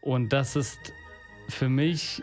[0.00, 0.92] Und das ist
[1.48, 2.22] für mich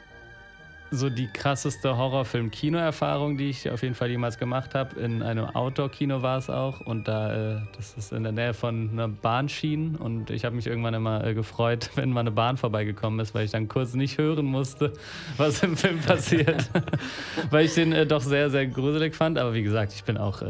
[0.91, 4.99] so die krasseste Horrorfilm-Kino-Erfahrung, die ich auf jeden Fall jemals gemacht habe.
[4.99, 6.81] In einem Outdoor-Kino war es auch.
[6.81, 9.95] Und da, äh, das ist in der Nähe von einer Bahnschienen.
[9.95, 13.45] Und ich habe mich irgendwann immer äh, gefreut, wenn mal eine Bahn vorbeigekommen ist, weil
[13.45, 14.93] ich dann kurz nicht hören musste,
[15.37, 16.69] was im Film passiert.
[17.49, 19.37] weil ich den äh, doch sehr, sehr gruselig fand.
[19.37, 20.41] Aber wie gesagt, ich bin auch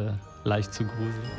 [0.44, 1.30] leicht zu gruselig.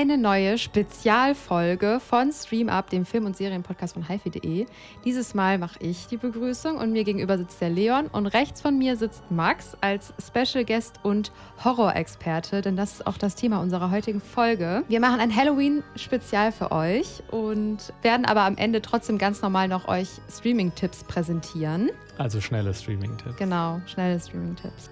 [0.00, 4.64] Eine neue Spezialfolge von Stream Up, dem Film- und Serienpodcast von hifi.de.
[5.04, 8.78] Dieses Mal mache ich die Begrüßung und mir gegenüber sitzt der Leon und rechts von
[8.78, 11.32] mir sitzt Max als Special Guest und
[11.62, 14.84] Horrorexperte, denn das ist auch das Thema unserer heutigen Folge.
[14.88, 19.86] Wir machen ein Halloween-Spezial für euch und werden aber am Ende trotzdem ganz normal noch
[19.86, 21.90] euch Streaming-Tipps präsentieren.
[22.16, 23.36] Also schnelle Streaming-Tipps.
[23.36, 24.88] Genau, schnelle Streaming-Tipps.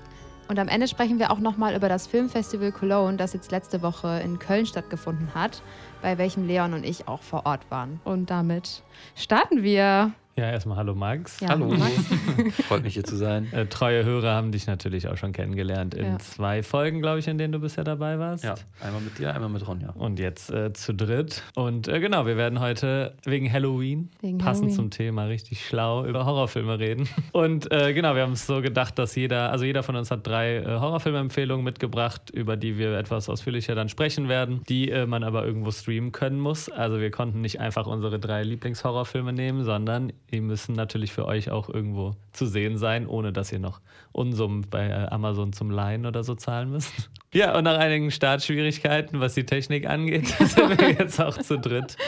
[0.49, 4.21] Und am Ende sprechen wir auch nochmal über das Filmfestival Cologne, das jetzt letzte Woche
[4.25, 5.63] in Köln stattgefunden hat,
[6.01, 8.01] bei welchem Leon und ich auch vor Ort waren.
[8.05, 8.83] Und damit
[9.15, 10.13] starten wir.
[10.39, 11.41] Ja, erstmal hallo Max.
[11.41, 11.67] Ja, hallo.
[11.67, 11.93] Max.
[12.69, 13.53] Freut mich hier zu sein.
[13.53, 16.19] Äh, treue Hörer haben dich natürlich auch schon kennengelernt in ja.
[16.21, 18.45] zwei Folgen, glaube ich, in denen du bisher dabei warst.
[18.45, 19.91] Ja, einmal mit dir, einmal mit Ronja.
[19.91, 21.43] Und jetzt äh, zu dritt.
[21.57, 24.77] Und äh, genau, wir werden heute wegen Halloween, wegen passend Halloween.
[24.77, 27.09] zum Thema, richtig schlau über Horrorfilme reden.
[27.33, 30.25] Und äh, genau, wir haben es so gedacht, dass jeder, also jeder von uns hat
[30.25, 35.25] drei äh, Horrorfilmempfehlungen mitgebracht, über die wir etwas ausführlicher dann sprechen werden, die äh, man
[35.25, 36.69] aber irgendwo streamen können muss.
[36.69, 41.51] Also wir konnten nicht einfach unsere drei Lieblingshorrorfilme nehmen, sondern die müssen natürlich für euch
[41.51, 43.81] auch irgendwo zu sehen sein, ohne dass ihr noch
[44.13, 46.93] Unsummen bei äh, Amazon zum Leihen oder so zahlen müsst.
[47.35, 51.99] Ja, und nach einigen Startschwierigkeiten, was die Technik angeht, sind wir jetzt auch zu dritt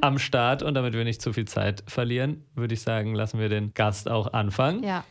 [0.00, 0.62] am Start.
[0.62, 4.08] Und damit wir nicht zu viel Zeit verlieren, würde ich sagen, lassen wir den Gast
[4.08, 4.84] auch anfangen.
[4.84, 5.04] Ja.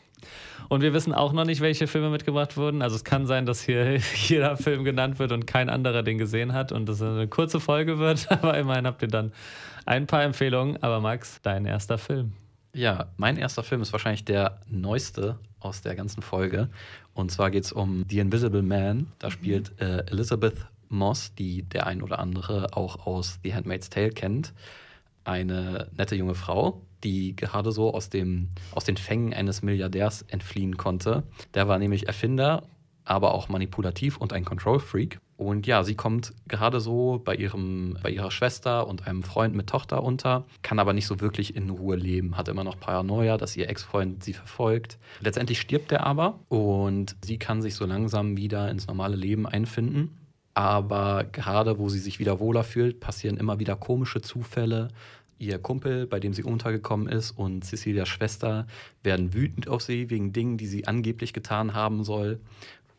[0.69, 2.81] Und wir wissen auch noch nicht, welche Filme mitgebracht wurden.
[2.81, 3.97] Also es kann sein, dass hier
[4.27, 7.99] jeder Film genannt wird und kein anderer den gesehen hat und das eine kurze Folge
[7.99, 8.31] wird.
[8.31, 9.33] Aber immerhin habt ihr dann
[9.85, 10.81] ein paar Empfehlungen.
[10.81, 12.33] Aber Max, dein erster Film.
[12.73, 16.69] Ja, mein erster Film ist wahrscheinlich der neueste aus der ganzen Folge.
[17.13, 19.07] Und zwar geht es um The Invisible Man.
[19.19, 19.31] Da mhm.
[19.31, 24.53] spielt äh, Elizabeth Moss, die der ein oder andere auch aus The Handmaid's Tale kennt.
[25.23, 30.77] Eine nette junge Frau, die gerade so aus, dem, aus den Fängen eines Milliardärs entfliehen
[30.77, 31.23] konnte.
[31.53, 32.63] Der war nämlich Erfinder,
[33.03, 35.19] aber auch manipulativ und ein Control-Freak.
[35.39, 39.67] Und ja, sie kommt gerade so bei, ihrem, bei ihrer Schwester und einem Freund mit
[39.67, 43.55] Tochter unter, kann aber nicht so wirklich in Ruhe leben, hat immer noch Paranoia, dass
[43.55, 44.97] ihr Ex-Freund sie verfolgt.
[45.21, 50.17] Letztendlich stirbt er aber und sie kann sich so langsam wieder ins normale Leben einfinden.
[50.55, 54.89] Aber gerade wo sie sich wieder wohler fühlt, passieren immer wieder komische Zufälle.
[55.41, 58.67] Ihr Kumpel, bei dem sie untergekommen ist, und Cecilias Schwester
[59.03, 62.41] werden wütend auf sie wegen Dingen, die sie angeblich getan haben soll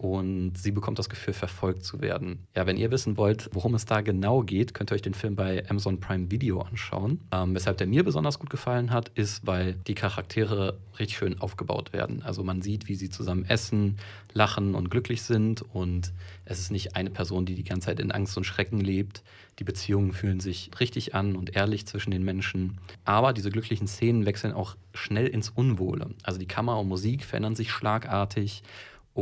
[0.01, 2.47] und sie bekommt das Gefühl, verfolgt zu werden.
[2.57, 5.37] Ja, wenn ihr wissen wollt, worum es da genau geht, könnt ihr euch den Film
[5.37, 7.21] bei Amazon Prime Video anschauen.
[7.31, 11.93] Ähm, weshalb der mir besonders gut gefallen hat, ist, weil die Charaktere richtig schön aufgebaut
[11.93, 12.23] werden.
[12.23, 13.99] Also man sieht, wie sie zusammen essen,
[14.33, 16.15] lachen und glücklich sind und
[16.47, 19.23] es ist nicht eine Person, die die ganze Zeit in Angst und Schrecken lebt.
[19.59, 22.79] Die Beziehungen fühlen sich richtig an und ehrlich zwischen den Menschen.
[23.05, 26.15] Aber diese glücklichen Szenen wechseln auch schnell ins Unwohle.
[26.23, 28.63] Also die Kamera und Musik verändern sich schlagartig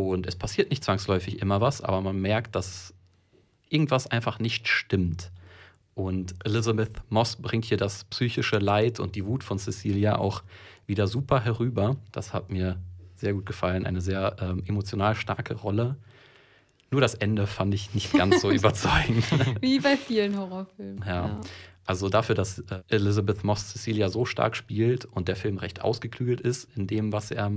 [0.06, 2.94] und es passiert nicht zwangsläufig immer was, aber man merkt, dass
[3.68, 5.30] irgendwas einfach nicht stimmt.
[5.94, 10.42] Und Elizabeth Moss bringt hier das psychische Leid und die Wut von Cecilia auch
[10.86, 11.96] wieder super herüber.
[12.12, 12.78] Das hat mir
[13.16, 13.84] sehr gut gefallen.
[13.84, 15.96] Eine sehr ähm, emotional starke Rolle.
[16.90, 19.24] Nur das Ende fand ich nicht ganz so überzeugend.
[19.60, 21.04] Wie bei vielen Horrorfilmen.
[21.04, 21.26] Ja.
[21.26, 21.40] ja.
[21.84, 26.40] Also dafür, dass äh, Elizabeth Moss Cecilia so stark spielt und der Film recht ausgeklügelt
[26.40, 27.50] ist in dem, was er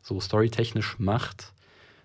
[0.00, 1.52] so storytechnisch macht,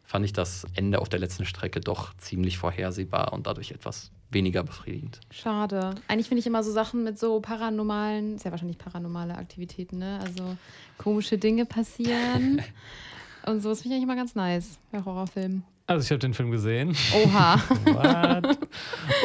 [0.09, 4.64] fand ich das Ende auf der letzten Strecke doch ziemlich vorhersehbar und dadurch etwas weniger
[4.64, 5.20] befriedigend.
[5.30, 5.94] Schade.
[6.08, 10.19] Eigentlich finde ich immer so Sachen mit so paranormalen, ist ja wahrscheinlich paranormale Aktivitäten, ne?
[10.19, 10.57] Also
[10.98, 12.60] komische Dinge passieren.
[13.45, 15.63] und so ist finde ich eigentlich immer ganz nice bei Horrorfilmen.
[15.89, 16.95] Also ich habe den Film gesehen.
[17.15, 17.56] Oha.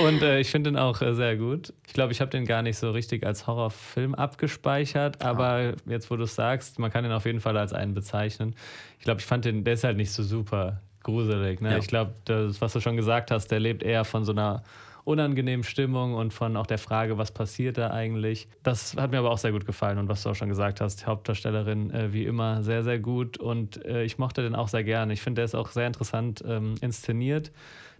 [0.06, 1.74] und äh, ich finde den auch äh, sehr gut.
[1.86, 5.72] Ich glaube, ich habe den gar nicht so richtig als Horrorfilm abgespeichert, aber ah.
[5.84, 8.54] jetzt, wo du es sagst, man kann ihn auf jeden Fall als einen bezeichnen.
[8.98, 11.60] Ich glaube, ich fand den, halt nicht so super gruselig.
[11.60, 11.72] Ne?
[11.72, 11.76] Ja.
[11.76, 14.62] Ich glaube, das, was du schon gesagt hast, der lebt eher von so einer
[15.04, 18.48] unangenehmen Stimmung und von auch der Frage, was passiert da eigentlich.
[18.62, 21.02] Das hat mir aber auch sehr gut gefallen und was du auch schon gesagt hast,
[21.02, 24.84] die Hauptdarstellerin äh, wie immer sehr, sehr gut und äh, ich mochte den auch sehr
[24.84, 25.12] gerne.
[25.12, 27.52] Ich finde, der ist auch sehr interessant ähm, inszeniert.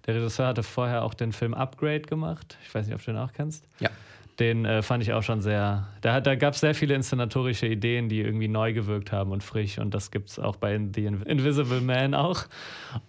[0.07, 2.59] Der Regisseur hatte vorher auch den Film Upgrade gemacht.
[2.67, 3.67] Ich weiß nicht, ob du den auch kennst.
[3.81, 3.91] Ja.
[4.39, 5.87] Den äh, fand ich auch schon sehr.
[6.01, 9.79] Da, da gab es sehr viele inszenatorische Ideen, die irgendwie neu gewirkt haben und frisch.
[9.79, 12.43] Und das gibt es auch bei The Invisible Man auch.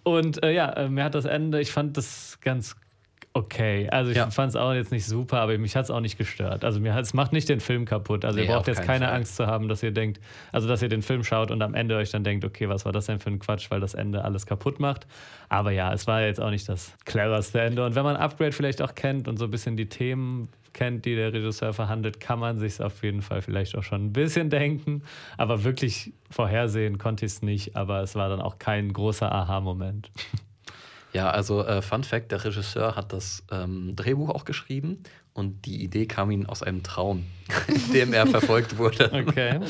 [0.04, 2.76] Und äh, ja, äh, mir hat das Ende, ich fand das ganz
[3.36, 3.88] okay.
[3.90, 4.30] Also ich ja.
[4.30, 6.64] fand es auch jetzt nicht super, aber mich hat es auch nicht gestört.
[6.64, 8.24] Also mir es macht nicht den Film kaputt.
[8.24, 9.14] Also nee, ihr braucht jetzt keine Fall.
[9.14, 10.20] Angst zu haben, dass ihr denkt,
[10.52, 12.92] also dass ihr den Film schaut und am Ende euch dann denkt, okay, was war
[12.92, 15.06] das denn für ein Quatsch, weil das Ende alles kaputt macht.
[15.48, 17.84] Aber ja, es war jetzt auch nicht das cleverste Ende.
[17.84, 21.14] Und wenn man Upgrade vielleicht auch kennt und so ein bisschen die Themen kennt, die
[21.14, 25.02] der Regisseur verhandelt, kann man sich auf jeden Fall vielleicht auch schon ein bisschen denken.
[25.36, 27.76] Aber wirklich vorhersehen konnte ich es nicht.
[27.76, 30.10] Aber es war dann auch kein großer Aha-Moment.
[31.12, 35.82] Ja, also äh, Fun Fact: Der Regisseur hat das ähm, Drehbuch auch geschrieben und die
[35.82, 37.26] Idee kam ihm aus einem Traum,
[37.68, 39.10] in dem er verfolgt wurde.
[39.12, 39.60] Okay.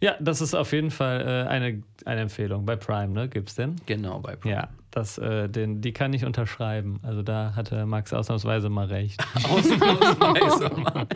[0.00, 2.66] Ja, das ist auf jeden Fall äh, eine, eine Empfehlung.
[2.66, 3.28] Bei Prime, ne?
[3.28, 3.76] Gibt's den?
[3.86, 4.54] Genau, bei Prime.
[4.54, 7.00] Ja, das, äh, den, die kann ich unterschreiben.
[7.02, 9.24] Also da hatte Max ausnahmsweise mal recht.
[9.48, 11.06] ausnahmsweise mal.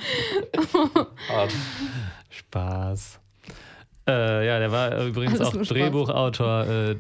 [2.31, 3.21] Spaß.
[4.09, 6.97] Äh, ja, der war übrigens auch Drehbuchautor äh,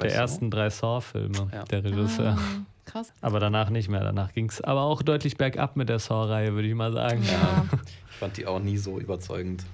[0.00, 0.20] der Saw?
[0.20, 1.64] ersten drei Saw-Filme, ja.
[1.64, 2.36] der Regisseur.
[2.38, 3.12] Ah, krass.
[3.20, 4.00] Aber danach nicht mehr.
[4.00, 7.22] Danach ging es aber auch deutlich bergab mit der Saw-Reihe, würde ich mal sagen.
[7.24, 7.66] Ja.
[8.10, 9.64] ich fand die auch nie so überzeugend.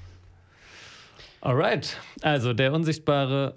[1.40, 1.96] Alright.
[2.22, 3.54] Also der unsichtbare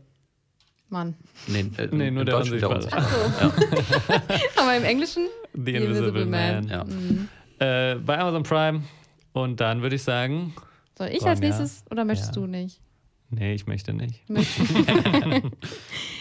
[0.91, 1.15] Mann.
[1.47, 2.75] Nee, äh, nee nur der Unsichtbare.
[2.75, 3.05] Unsichtbare.
[3.05, 4.13] So.
[4.13, 4.21] Ja.
[4.61, 6.53] aber im Englischen The, The Invisible, Invisible, Man.
[6.55, 6.67] Man.
[6.67, 6.83] Ja.
[6.83, 7.29] Mhm.
[7.59, 8.83] Äh, bei Amazon Prime.
[9.33, 10.53] Und dann würde ich sagen.
[10.97, 12.81] Soll ich als nächstes oder möchtest du nicht?
[13.31, 14.21] Nee, ich möchte nicht.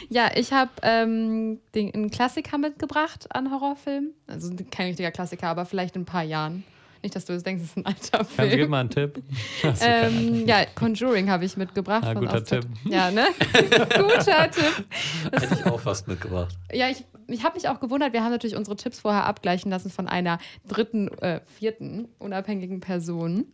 [0.08, 4.14] ja, ich habe ähm, einen Klassiker mitgebracht an Horrorfilmen.
[4.28, 6.62] Also kein richtiger Klassiker, aber vielleicht in ein paar Jahren.
[7.02, 8.36] Nicht, dass du jetzt denkst, es ist ein alter Film.
[8.36, 9.22] Kannst du mal einen Tipp?
[9.80, 12.04] Ähm, ja, Conjuring habe ich mitgebracht.
[12.04, 12.66] Ah, guter Tipp.
[12.84, 13.26] Ja, ne?
[13.52, 14.84] guter Tipp.
[15.32, 16.54] Hätte ich auch fast mitgebracht.
[16.72, 18.12] Ja, ich, ich habe mich auch gewundert.
[18.12, 23.46] Wir haben natürlich unsere Tipps vorher abgleichen lassen von einer dritten, äh, vierten unabhängigen Person.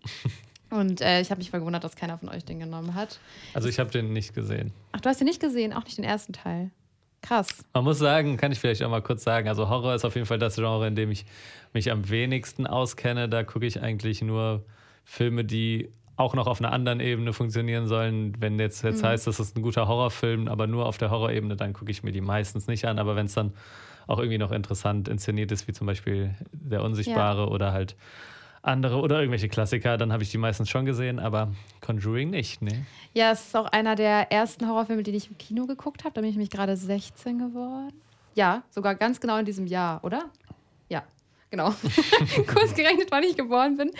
[0.70, 3.20] Und äh, ich habe mich mal gewundert, dass keiner von euch den genommen hat.
[3.54, 4.72] Also ich habe den nicht gesehen.
[4.92, 6.70] Ach, du hast den nicht gesehen, auch nicht den ersten Teil.
[7.22, 7.48] Krass.
[7.72, 10.26] Man muss sagen, kann ich vielleicht auch mal kurz sagen, also Horror ist auf jeden
[10.26, 11.24] Fall das Genre, in dem ich
[11.72, 13.28] mich am wenigsten auskenne.
[13.28, 14.64] Da gucke ich eigentlich nur
[15.04, 18.34] Filme, die auch noch auf einer anderen Ebene funktionieren sollen.
[18.40, 19.08] Wenn jetzt, jetzt mhm.
[19.08, 22.12] heißt, das ist ein guter Horrorfilm, aber nur auf der Horrorebene, dann gucke ich mir
[22.12, 22.98] die meistens nicht an.
[22.98, 23.52] Aber wenn es dann
[24.06, 27.48] auch irgendwie noch interessant inszeniert ist, wie zum Beispiel Der Unsichtbare ja.
[27.48, 27.96] oder halt
[28.66, 32.84] andere oder irgendwelche Klassiker, dann habe ich die meistens schon gesehen, aber Conjuring nicht, ne?
[33.14, 36.14] Ja, es ist auch einer der ersten Horrorfilme, die ich im Kino geguckt habe.
[36.14, 38.00] Da bin ich mich gerade 16 geworden.
[38.34, 40.24] Ja, sogar ganz genau in diesem Jahr, oder?
[40.88, 41.04] Ja,
[41.50, 41.70] genau.
[42.46, 43.90] Kurz gerechnet, wann ich geboren bin.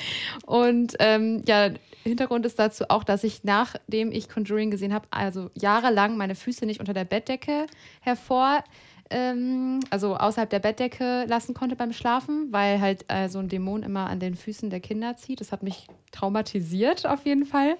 [0.45, 1.71] Und ähm, ja,
[2.03, 6.67] Hintergrund ist dazu auch, dass ich nachdem ich Conjuring gesehen habe, also jahrelang meine Füße
[6.67, 7.67] nicht unter der Bettdecke
[8.01, 8.63] hervor
[9.11, 13.83] ähm, also außerhalb der Bettdecke lassen konnte beim Schlafen, weil halt äh, so ein Dämon
[13.83, 15.41] immer an den Füßen der Kinder zieht.
[15.41, 17.77] Das hat mich traumatisiert auf jeden Fall.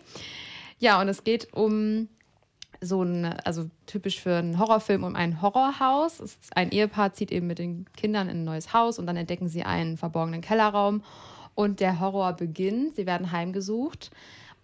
[0.79, 2.09] Ja, und es geht um
[2.81, 6.23] so ein, also typisch für einen Horrorfilm, um ein Horrorhaus.
[6.55, 9.63] Ein Ehepaar zieht eben mit den Kindern in ein neues Haus und dann entdecken sie
[9.65, 11.03] einen verborgenen Kellerraum
[11.55, 12.97] und der Horror beginnt.
[12.97, 14.11] Sie werden heimgesucht.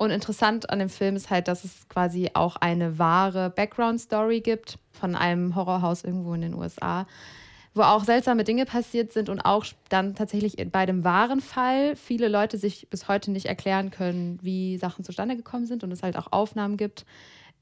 [0.03, 4.81] Und interessant an dem Film ist halt, dass es quasi auch eine wahre Background-Story gibt
[4.91, 7.07] von einem Horrorhaus irgendwo in den USA,
[7.73, 12.27] wo auch seltsame Dinge passiert sind und auch dann tatsächlich bei dem wahren Fall viele
[12.27, 16.17] Leute sich bis heute nicht erklären können, wie Sachen zustande gekommen sind und es halt
[16.17, 17.07] auch Aufnahmen gibt.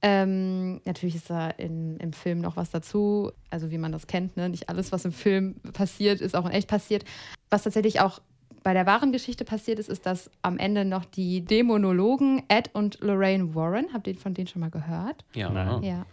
[0.01, 4.39] Ähm, natürlich ist da in, im Film noch was dazu, also wie man das kennt,
[4.39, 4.49] ne?
[4.49, 7.05] nicht alles, was im Film passiert, ist auch in echt passiert.
[7.51, 8.23] Was tatsächlich auch
[8.63, 13.01] bei der wahren Geschichte passiert ist, ist, dass am Ende noch die Dämonologen Ed und
[13.01, 15.25] Lorraine Warren, habt ihr von denen schon mal gehört?
[15.35, 15.51] Ja.
[15.51, 15.83] Nein.
[15.83, 16.07] Ja.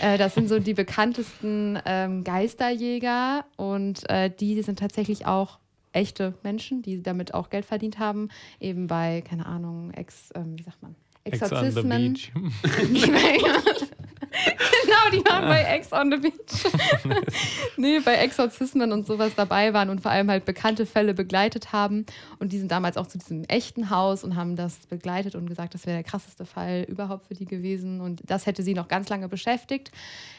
[0.00, 5.58] äh, das sind so die bekanntesten ähm, Geisterjäger und äh, die sind tatsächlich auch
[5.92, 8.28] echte Menschen, die damit auch Geld verdient haben,
[8.60, 10.94] eben bei, keine Ahnung, Ex, ähm, wie sagt man?
[11.24, 12.14] Exorzismen.
[12.14, 13.88] Ex on the beach.
[14.34, 17.22] genau, die waren bei Ex on the Beach.
[17.76, 22.06] nee, bei Exorzismen und sowas dabei waren und vor allem halt bekannte Fälle begleitet haben.
[22.38, 25.74] Und die sind damals auch zu diesem echten Haus und haben das begleitet und gesagt,
[25.74, 28.00] das wäre der krasseste Fall überhaupt für die gewesen.
[28.00, 29.90] Und das hätte sie noch ganz lange beschäftigt.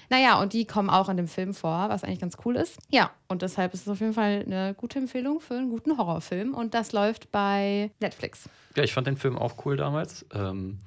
[0.09, 2.77] Naja, und die kommen auch in dem Film vor, was eigentlich ganz cool ist.
[2.89, 6.53] Ja, und deshalb ist es auf jeden Fall eine gute Empfehlung für einen guten Horrorfilm.
[6.53, 8.49] Und das läuft bei Netflix.
[8.75, 10.25] Ja, ich fand den Film auch cool damals.
[10.33, 10.79] Ähm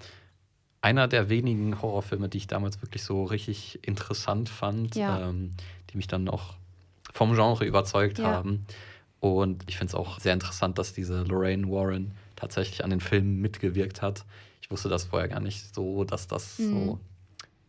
[0.81, 5.29] einer der wenigen Horrorfilme, die ich damals wirklich so richtig interessant fand, ja.
[5.29, 5.51] ähm,
[5.91, 6.55] die mich dann auch
[7.13, 8.27] vom Genre überzeugt ja.
[8.27, 8.67] haben.
[9.21, 13.41] Und ich finde es auch sehr interessant, dass diese Lorraine Warren tatsächlich an den Filmen
[13.41, 14.25] mitgewirkt hat.
[14.63, 16.71] Ich wusste das vorher gar nicht so, dass das mhm.
[16.71, 17.01] so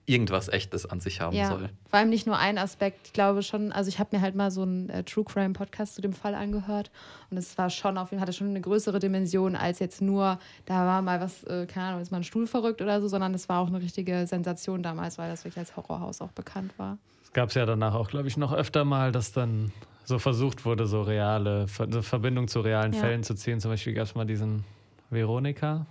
[0.10, 1.48] irgendwas Echtes an sich haben ja.
[1.48, 1.70] soll.
[1.88, 3.08] Vor allem nicht nur ein Aspekt.
[3.08, 5.96] Ich glaube schon, also ich habe mir halt mal so einen äh, True Crime Podcast
[5.96, 6.89] zu dem Fall angehört
[7.30, 10.39] und es war schon auf jeden Fall, hatte schon eine größere Dimension als jetzt nur,
[10.66, 13.34] da war mal was, äh, keine Ahnung, ist mal ein Stuhl verrückt oder so, sondern
[13.36, 16.98] es war auch eine richtige Sensation damals, weil das wirklich als Horrorhaus auch bekannt war.
[17.24, 19.72] Es gab es ja danach auch, glaube ich, noch öfter mal, dass dann
[20.06, 23.00] so versucht wurde, so reale, so Verbindung zu realen ja.
[23.00, 23.60] Fällen zu ziehen.
[23.60, 24.63] Zum Beispiel gab es mal diesen
[25.12, 25.86] Veronika,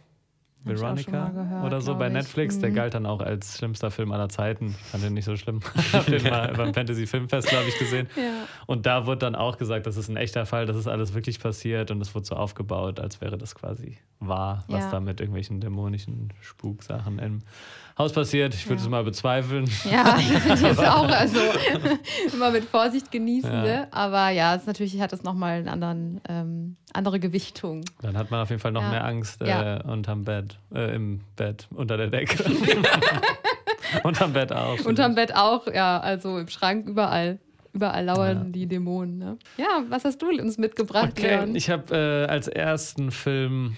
[0.69, 2.57] Veronica oder so bei Netflix.
[2.57, 2.61] Ich.
[2.61, 2.75] Der mhm.
[2.75, 4.75] galt dann auch als schlimmster Film aller Zeiten.
[4.79, 5.61] Ich fand den nicht so schlimm.
[5.89, 8.09] Ich habe den mal beim Fantasy Filmfest, glaube ich, gesehen.
[8.17, 8.47] Ja.
[8.67, 11.41] Und da wurde dann auch gesagt, das ist ein echter Fall, das ist alles wirklich
[11.41, 14.91] passiert und es wurde so aufgebaut, als wäre das quasi wahr, was ja.
[14.91, 17.43] da mit irgendwelchen dämonischen Spuksachen im
[17.99, 18.55] Haus passiert.
[18.55, 18.85] Ich würde ja.
[18.85, 19.69] es mal bezweifeln.
[19.91, 21.09] Ja, ich finde es auch.
[21.09, 21.41] Also
[22.33, 23.53] immer mit Vorsicht genießen.
[23.53, 23.63] Ja.
[23.63, 23.89] Ne?
[23.91, 27.85] Aber ja, es natürlich hat es nochmal eine anderen, ähm, andere Gewichtung.
[28.01, 28.91] Dann hat man auf jeden Fall noch ja.
[28.91, 32.45] mehr Angst äh, unterm Bett, äh, im Bett, unter der Decke.
[34.05, 34.79] unterm Bett auch.
[34.85, 35.99] Unterm Bett auch, ja.
[35.99, 37.41] Also im Schrank überall.
[37.73, 38.51] Überall lauern ja.
[38.51, 39.19] die Dämonen.
[39.19, 39.39] Ne?
[39.57, 41.55] Ja, was hast du uns mitgebracht, okay, Leon?
[41.55, 43.77] Ich habe äh, als ersten Film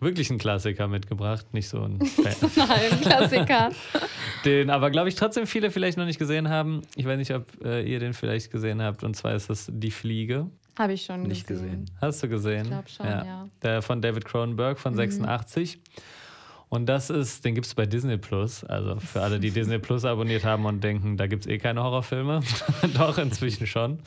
[0.00, 1.98] wirklich einen Klassiker mitgebracht, nicht so ein
[2.56, 3.70] Nein, Klassiker.
[4.44, 6.82] den aber, glaube ich, trotzdem viele vielleicht noch nicht gesehen haben.
[6.96, 9.04] Ich weiß nicht, ob äh, ihr den vielleicht gesehen habt.
[9.04, 10.46] Und zwar ist das Die Fliege.
[10.78, 11.84] Habe ich schon nicht gesehen.
[11.84, 11.98] gesehen.
[12.00, 12.62] Hast du gesehen?
[12.62, 13.24] Ich glaube schon, ja.
[13.24, 13.48] ja.
[13.62, 14.98] Der von David Cronenberg von mhm.
[14.98, 15.78] 86.
[16.70, 18.64] Und das ist, den gibt es bei Disney Plus.
[18.64, 21.82] Also für alle, die Disney Plus abonniert haben und denken, da gibt es eh keine
[21.82, 22.40] Horrorfilme.
[22.94, 23.98] Doch, inzwischen schon.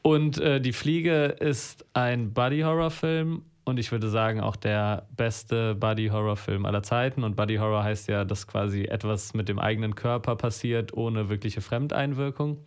[0.00, 6.66] Und äh, Die Fliege ist ein Buddy-Horror-Film und ich würde sagen, auch der beste Body-Horror-Film
[6.66, 7.22] aller Zeiten.
[7.22, 12.58] Und Body-Horror heißt ja, dass quasi etwas mit dem eigenen Körper passiert, ohne wirkliche Fremdeinwirkung.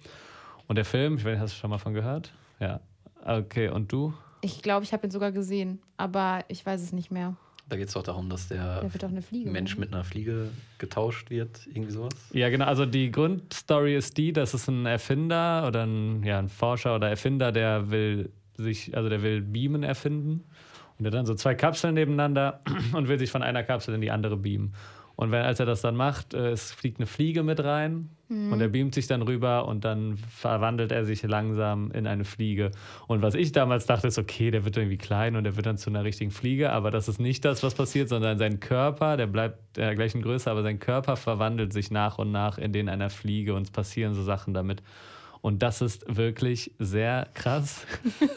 [0.68, 2.32] Und der Film, ich weiß, hast du schon mal von gehört?
[2.60, 2.80] Ja.
[3.26, 4.14] Okay, und du?
[4.42, 7.36] Ich glaube, ich habe ihn sogar gesehen, aber ich weiß es nicht mehr.
[7.68, 9.80] Da geht es doch darum, dass der, der Fliege, Mensch oder?
[9.82, 12.14] mit einer Fliege getauscht wird, irgendwie sowas.
[12.32, 12.66] Ja, genau.
[12.66, 17.10] Also die Grundstory ist die, dass es ein Erfinder oder ein, ja, ein Forscher oder
[17.10, 20.44] Erfinder, der will sich, also der will Beamen erfinden
[20.98, 22.62] und er dann so zwei Kapseln nebeneinander
[22.94, 24.74] und will sich von einer Kapsel in die andere beamen.
[25.18, 28.52] Und wenn, als er das dann macht, äh, es fliegt eine Fliege mit rein mhm.
[28.52, 32.72] und er beamt sich dann rüber und dann verwandelt er sich langsam in eine Fliege.
[33.08, 35.78] Und was ich damals dachte, ist, okay, der wird irgendwie klein und der wird dann
[35.78, 39.28] zu einer richtigen Fliege, aber das ist nicht das, was passiert, sondern sein Körper, der
[39.28, 43.10] bleibt der gleichen Größe, aber sein Körper verwandelt sich nach und nach in den einer
[43.10, 44.84] Fliege und es passieren so Sachen damit.
[45.46, 47.86] Und das ist wirklich sehr krass.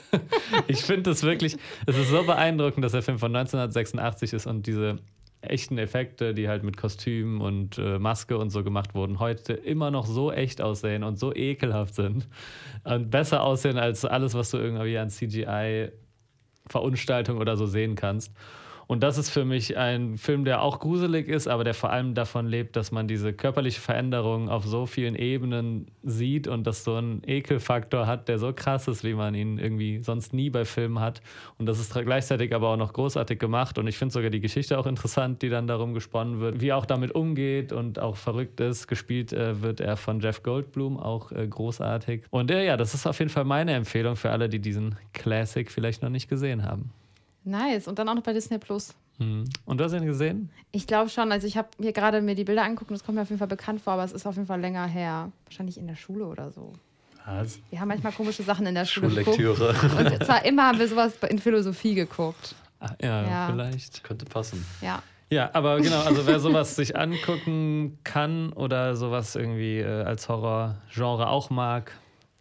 [0.69, 4.67] ich finde es wirklich, es ist so beeindruckend, dass der Film von 1986 ist und
[4.67, 4.99] diese
[5.41, 9.91] echten Effekte, die halt mit Kostümen und äh, Maske und so gemacht wurden, heute immer
[9.91, 12.29] noch so echt aussehen und so ekelhaft sind
[12.85, 15.89] und besser aussehen als alles, was du irgendwie an CGI
[16.67, 18.35] Verunstaltung oder so sehen kannst.
[18.89, 22.15] Und das ist für mich ein Film, der auch gruselig ist, aber der vor allem
[22.15, 26.95] davon lebt, dass man diese körperliche Veränderung auf so vielen Ebenen sieht und das so
[26.95, 31.01] einen Ekelfaktor hat, der so krass ist, wie man ihn irgendwie sonst nie bei Filmen
[31.01, 31.21] hat.
[31.59, 33.77] Und das ist gleichzeitig aber auch noch großartig gemacht.
[33.77, 36.79] Und ich finde sogar die Geschichte auch interessant, die dann darum gesponnen wird, wie er
[36.79, 38.89] auch damit umgeht und auch verrückt ist.
[38.89, 42.23] Gespielt äh, wird er von Jeff Goldblum, auch äh, großartig.
[42.31, 45.71] Und äh, ja, das ist auf jeden Fall meine Empfehlung für alle, die diesen Classic
[45.71, 46.91] vielleicht noch nicht gesehen haben.
[47.45, 47.89] Nice.
[47.89, 48.95] Und dann auch noch bei Disney Plus.
[49.19, 49.45] Hm.
[49.65, 50.51] Und du hast ihn gesehen?
[50.71, 51.33] Ich glaube schon.
[51.33, 53.39] Also ich habe mir gerade mir die Bilder angeguckt und es kommt mir auf jeden
[53.39, 55.33] Fall bekannt vor, aber es ist auf jeden Fall länger her.
[55.45, 56.73] Wahrscheinlich in der Schule oder so.
[57.27, 57.59] Was?
[57.71, 59.75] Wir haben manchmal komische Sachen in der Schule Schullektüre.
[59.75, 60.13] Geguckt.
[60.13, 62.55] Und zwar immer haben wir sowas in Philosophie geguckt.
[62.81, 64.05] Ach, ja, ja, vielleicht.
[64.05, 64.65] Könnte passen.
[64.81, 65.03] Ja.
[65.31, 71.29] Ja, aber genau, also wer sowas sich angucken kann oder sowas irgendwie äh, als Horrorgenre
[71.29, 71.93] auch mag,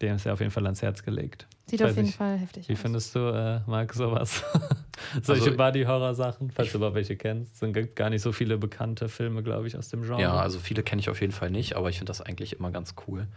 [0.02, 1.48] dem ist ja auf jeden Fall ans Herz gelegt.
[1.70, 2.16] Sieht auf jeden nicht.
[2.16, 2.80] Fall heftig Wie aus.
[2.80, 4.44] findest du, äh, Marc, sowas?
[5.22, 7.54] Solche also, Body-Horror-Sachen, falls du überhaupt welche kennst.
[7.54, 10.22] Es sind gar nicht so viele bekannte Filme, glaube ich, aus dem Genre.
[10.22, 12.72] Ja, also viele kenne ich auf jeden Fall nicht, aber ich finde das eigentlich immer
[12.72, 13.28] ganz cool.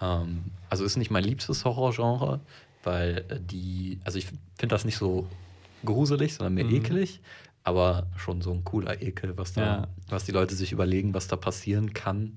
[0.00, 2.40] Ähm, also ist nicht mein liebstes Horror-Genre,
[2.84, 5.26] weil äh, die, also ich finde das nicht so
[5.84, 6.76] gruselig, sondern mehr mhm.
[6.76, 7.20] ekelig,
[7.64, 9.88] aber schon so ein cooler Ekel, was da, ja.
[10.08, 12.34] was die Leute sich überlegen, was da passieren kann.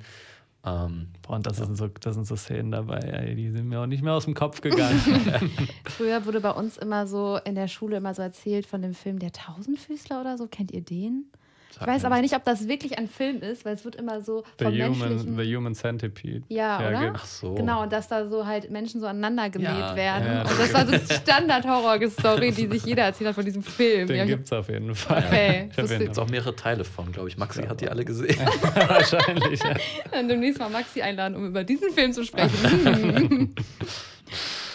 [0.66, 1.66] Ähm, Boah, und das, ja.
[1.66, 4.26] sind so, das sind so Szenen dabei, ey, die sind mir auch nicht mehr aus
[4.26, 5.00] dem Kopf gegangen.
[5.86, 9.20] Früher wurde bei uns immer so in der Schule immer so erzählt von dem Film
[9.20, 10.48] Der Tausendfüßler oder so.
[10.48, 11.32] Kennt ihr den?
[11.79, 14.43] Ich weiß aber nicht, ob das wirklich ein Film ist, weil es wird immer so
[14.60, 15.38] the vom human, menschlichen...
[15.38, 16.43] The Human Centipede.
[16.50, 17.13] Ja, ja oder?
[17.15, 17.55] Ach so.
[17.55, 20.25] Genau, und dass da so halt Menschen so aneinander gemäht ja, werden.
[20.25, 24.07] Ja, und das war so die Standard-Horror-Story, die sich jeder erzählt hat von diesem Film.
[24.07, 25.24] Den ja, gibt es auf jeden Fall.
[25.25, 25.69] Okay.
[25.75, 27.38] Da gibt es auch mehrere Teile von, glaube ich.
[27.38, 28.39] Maxi hat die alle gesehen.
[28.74, 29.75] Wahrscheinlich, ja.
[30.12, 33.53] Dann demnächst mal Maxi einladen, um über diesen Film zu sprechen.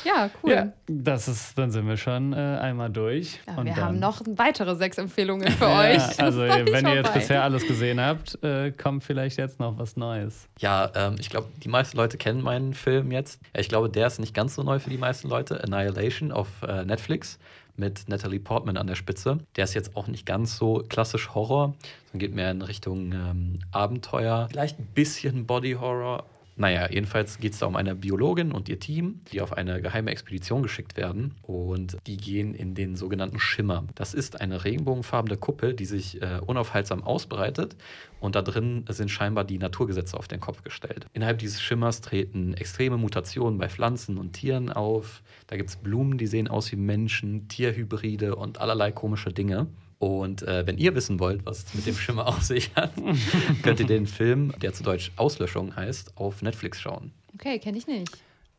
[0.05, 0.53] Ja, cool.
[0.53, 3.41] Ja, das ist, dann sind wir schon äh, einmal durch.
[3.47, 6.21] Ja, wir dann, haben noch weitere sechs Empfehlungen für euch.
[6.21, 10.49] Also, wenn ihr jetzt bisher alles gesehen habt, äh, kommt vielleicht jetzt noch was Neues.
[10.59, 13.41] Ja, ähm, ich glaube, die meisten Leute kennen meinen Film jetzt.
[13.57, 15.63] Ich glaube, der ist nicht ganz so neu für die meisten Leute.
[15.63, 17.39] Annihilation auf äh, Netflix
[17.77, 19.39] mit Natalie Portman an der Spitze.
[19.57, 21.75] Der ist jetzt auch nicht ganz so klassisch Horror,
[22.07, 24.49] sondern geht mehr in Richtung ähm, Abenteuer.
[24.51, 26.25] Vielleicht ein bisschen Body Horror,
[26.63, 30.13] naja, jedenfalls geht es da um eine Biologin und ihr Team, die auf eine geheime
[30.13, 33.85] Expedition geschickt werden und die gehen in den sogenannten Schimmer.
[33.97, 37.75] Das ist eine regenbogenfarbene Kuppel, die sich äh, unaufhaltsam ausbreitet
[38.21, 41.07] und da drin sind scheinbar die Naturgesetze auf den Kopf gestellt.
[41.13, 45.25] Innerhalb dieses Schimmers treten extreme Mutationen bei Pflanzen und Tieren auf.
[45.49, 49.67] Da gibt es Blumen, die sehen aus wie Menschen, Tierhybride und allerlei komische Dinge.
[50.03, 52.91] Und äh, wenn ihr wissen wollt, was es mit dem Schimmer auf sich hat,
[53.63, 57.13] könnt ihr den Film, der zu Deutsch Auslöschung heißt, auf Netflix schauen.
[57.35, 58.11] Okay, kenne ich nicht.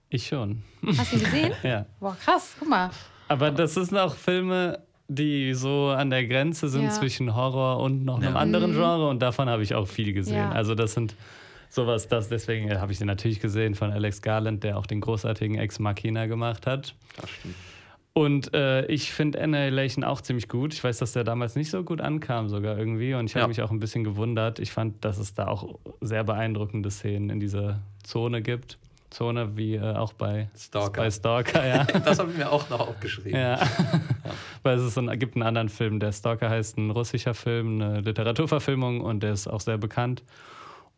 [0.07, 0.63] Ich schon.
[0.97, 1.51] Hast du ihn gesehen?
[1.63, 1.85] ja.
[1.99, 2.91] Boah, krass, guck mal.
[3.27, 6.89] Aber das sind auch Filme, die so an der Grenze sind ja.
[6.91, 8.27] zwischen Horror und noch ja.
[8.27, 8.75] einem anderen mhm.
[8.75, 10.37] Genre und davon habe ich auch viel gesehen.
[10.37, 10.51] Ja.
[10.53, 11.13] Also das sind
[11.69, 15.57] sowas, das deswegen habe ich den natürlich gesehen von Alex Garland, der auch den großartigen
[15.57, 16.95] Ex Machina gemacht hat.
[17.17, 17.55] Das stimmt.
[18.13, 20.73] Und äh, ich finde Annihilation auch ziemlich gut.
[20.73, 23.15] Ich weiß, dass der damals nicht so gut ankam, sogar irgendwie.
[23.15, 23.47] Und ich habe ja.
[23.47, 24.59] mich auch ein bisschen gewundert.
[24.59, 28.77] Ich fand, dass es da auch sehr beeindruckende Szenen in dieser Zone gibt.
[29.09, 31.01] Zone wie äh, auch bei Stalker.
[31.01, 31.83] Bei Stalker ja.
[32.05, 33.39] das habe ich mir auch noch aufgeschrieben.
[33.39, 33.59] Ja.
[33.59, 33.67] ja.
[34.63, 39.01] Weil es ein, gibt einen anderen Film, der Stalker heißt, ein russischer Film, eine Literaturverfilmung
[39.01, 40.23] und der ist auch sehr bekannt.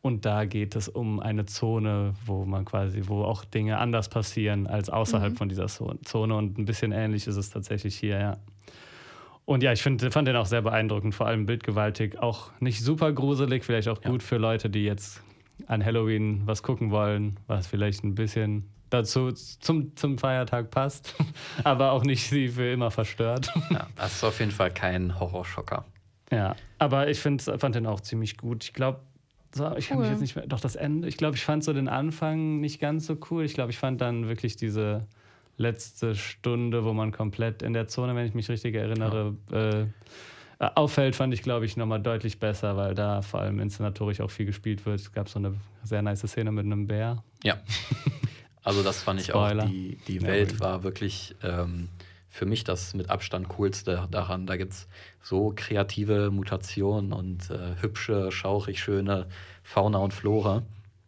[0.06, 4.68] Und da geht es um eine Zone, wo man quasi, wo auch Dinge anders passieren
[4.68, 5.38] als außerhalb mhm.
[5.38, 6.36] von dieser Zone.
[6.36, 8.38] Und ein bisschen ähnlich ist es tatsächlich hier, ja.
[9.46, 12.20] Und ja, ich find, fand den auch sehr beeindruckend, vor allem bildgewaltig.
[12.20, 14.12] Auch nicht super gruselig, vielleicht auch ja.
[14.12, 15.24] gut für Leute, die jetzt
[15.66, 21.16] an Halloween was gucken wollen, was vielleicht ein bisschen dazu zum, zum Feiertag passt,
[21.64, 23.52] aber auch nicht sie für immer verstört.
[23.72, 25.84] Ja, das ist auf jeden Fall kein Horrorschocker.
[26.32, 28.66] Ja, aber ich find, fand den auch ziemlich gut.
[28.66, 29.00] Ich glaube,
[29.56, 30.46] so, ich kann mich jetzt nicht mehr.
[30.48, 31.08] Doch, das Ende.
[31.08, 33.46] Ich glaube, ich fand so den Anfang nicht ganz so cool.
[33.46, 35.08] Ich glaube, ich fand dann wirklich diese
[35.56, 39.80] letzte Stunde, wo man komplett in der Zone, wenn ich mich richtig erinnere, ja.
[39.80, 39.86] äh,
[40.60, 44.46] auffällt, fand ich, glaube ich, nochmal deutlich besser, weil da vor allem inszenatorisch auch viel
[44.46, 45.00] gespielt wird.
[45.00, 47.24] Es gab so eine sehr nice Szene mit einem Bär.
[47.44, 47.58] Ja.
[48.62, 49.64] Also das fand ich Spoiler.
[49.64, 49.70] auch.
[49.70, 51.88] Die, die Welt ja, war wirklich ähm,
[52.36, 54.46] für mich das mit Abstand coolste daran.
[54.46, 54.88] Da gibt es
[55.24, 59.28] so kreative Mutationen und äh, hübsche, schaurig schöne
[59.64, 60.64] Fauna und Flora.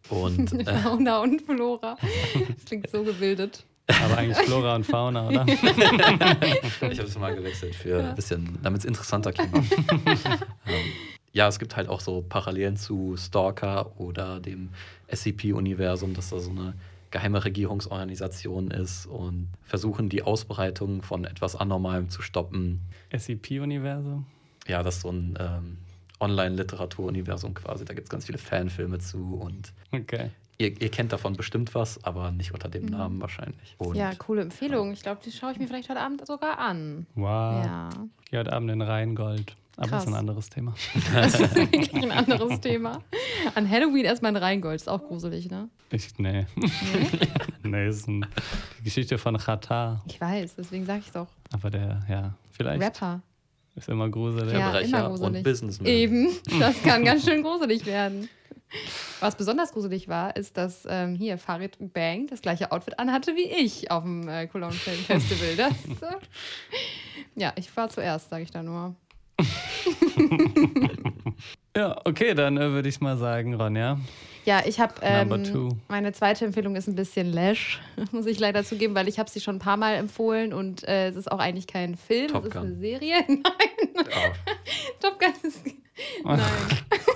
[0.07, 1.97] Und, äh, Fauna und Flora.
[2.01, 3.65] Das klingt so gebildet.
[3.87, 5.45] Aber eigentlich Flora und Fauna, oder?
[5.47, 9.53] ich habe es mal gewechselt für ein bisschen, damit es interessanter klingt.
[9.53, 10.85] ähm,
[11.33, 14.69] ja, es gibt halt auch so Parallelen zu Stalker oder dem
[15.13, 16.73] SCP-Universum, dass da so eine
[17.17, 22.81] geheime Regierungsorganisation ist und versuchen, die Ausbreitung von etwas Anormalem zu stoppen.
[23.09, 24.27] SCP-Universum?
[24.67, 25.77] Ja, das ist so ein ähm,
[26.19, 27.85] Online-Literatur-Universum quasi.
[27.85, 30.29] Da gibt es ganz viele Fanfilme zu und okay.
[30.59, 32.91] ihr, ihr, kennt davon bestimmt was, aber nicht unter dem mhm.
[32.91, 33.75] Namen wahrscheinlich.
[33.79, 34.93] Und, ja, coole Empfehlung.
[34.93, 37.07] Ich glaube, die schaue ich mir vielleicht heute Abend sogar an.
[37.15, 37.65] Wow.
[37.65, 37.89] Ja.
[38.29, 39.55] Ich heute Abend in Rheingold.
[39.77, 39.91] Aber Krass.
[39.91, 40.73] das ist ein anderes Thema.
[41.13, 43.03] das ist wirklich ein anderes Thema.
[43.53, 45.69] An Halloween erstmal ein Rheingold, ist auch gruselig, ne?
[45.91, 46.47] Ich, nee.
[46.55, 46.67] Nee?
[47.63, 48.27] nee, ist eine
[48.83, 50.01] Geschichte von Chata.
[50.07, 51.27] Ich weiß, deswegen sag ich doch.
[51.53, 52.81] Aber der, ja, vielleicht.
[52.81, 53.21] Rapper.
[53.75, 54.53] Ist immer gruselig.
[54.53, 55.37] Ja, immer gruselig.
[55.37, 55.87] und Businessman.
[55.87, 58.27] Eben, das kann ganz schön gruselig werden.
[59.19, 63.45] Was besonders gruselig war, ist, dass ähm, hier Farid Bang das gleiche Outfit anhatte wie
[63.45, 65.55] ich auf dem äh, Cologne Film Festival.
[65.55, 66.15] Das, äh,
[67.35, 68.95] ja, ich war zuerst, sage ich da nur.
[71.75, 73.99] ja, okay, dann äh, würde ich mal sagen, Ronja.
[74.45, 78.95] Ja, ich habe ähm, meine zweite Empfehlung ist ein bisschen Lash, muss ich leider zugeben,
[78.95, 81.67] weil ich habe sie schon ein paar Mal empfohlen und äh, es ist auch eigentlich
[81.67, 82.65] kein Film, Top es ist Gun.
[82.67, 83.15] eine Serie.
[83.27, 83.43] Nein.
[83.97, 84.53] Oh.
[85.01, 85.65] Top Gun ist
[86.23, 86.39] Nein.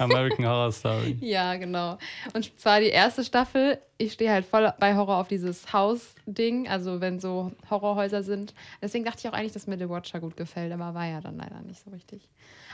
[0.02, 1.18] American Horror Story.
[1.22, 1.98] Ja, genau.
[2.34, 3.80] Und zwar die erste Staffel.
[3.98, 8.54] Ich stehe halt voll bei Horror auf dieses Haus-Ding, also wenn so Horrorhäuser sind.
[8.82, 11.38] Deswegen dachte ich auch eigentlich, dass mir The Watcher gut gefällt, aber war ja dann
[11.38, 12.28] leider nicht so richtig.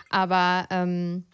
[0.09, 1.25] Aber ähm,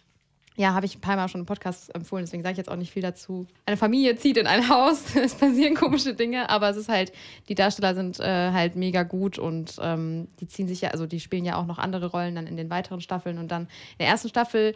[0.56, 2.75] ja, habe ich ein paar Mal schon im Podcast empfohlen, deswegen sage ich jetzt auch
[2.75, 3.47] nicht viel dazu.
[3.65, 7.12] Eine Familie zieht in ein Haus, es passieren komische Dinge, aber es ist halt,
[7.49, 11.19] die Darsteller sind äh, halt mega gut und ähm, die ziehen sich ja, also die
[11.19, 14.08] spielen ja auch noch andere Rollen dann in den weiteren Staffeln und dann in der
[14.08, 14.75] ersten Staffel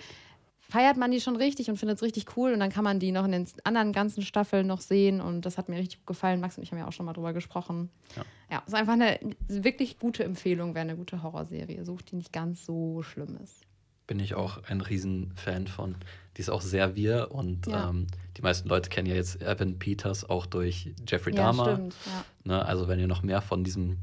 [0.69, 3.11] feiert man die schon richtig und findet es richtig cool und dann kann man die
[3.11, 6.39] noch in den anderen ganzen Staffeln noch sehen und das hat mir richtig gut gefallen.
[6.39, 7.89] Max und ich haben ja auch schon mal drüber gesprochen.
[8.15, 12.33] Ja, ja ist einfach eine wirklich gute Empfehlung, wer eine gute Horrorserie sucht, die nicht
[12.33, 13.65] ganz so schlimm ist.
[14.07, 15.95] bin ich auch ein Riesenfan von.
[16.35, 17.89] Die ist auch sehr wir und ja.
[17.89, 21.73] ähm, die meisten Leute kennen ja jetzt Evan Peters auch durch Jeffrey ja, Dahmer.
[21.73, 22.25] Stimmt, ja.
[22.43, 23.97] ne, also wenn ihr noch mehr von diesem,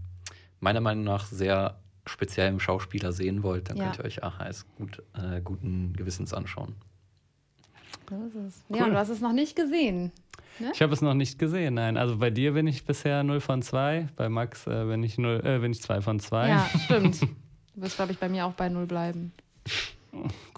[0.61, 5.41] meiner Meinung nach, sehr speziellen Schauspieler sehen wollt, dann könnt ihr euch AHS gut, äh,
[5.41, 6.75] guten Gewissens anschauen.
[8.09, 8.65] So ist es.
[8.69, 8.77] Cool.
[8.77, 10.13] Ja, und du hast es noch nicht gesehen.
[10.59, 10.71] Ne?
[10.73, 11.97] Ich habe es noch nicht gesehen, nein.
[11.97, 15.41] Also bei dir bin ich bisher 0 von 2, bei Max äh, bin, ich 0,
[15.45, 16.49] äh, bin ich 2 von 2.
[16.49, 17.23] Ja, stimmt.
[17.23, 19.33] Du wirst, glaube ich, bei mir auch bei 0 bleiben.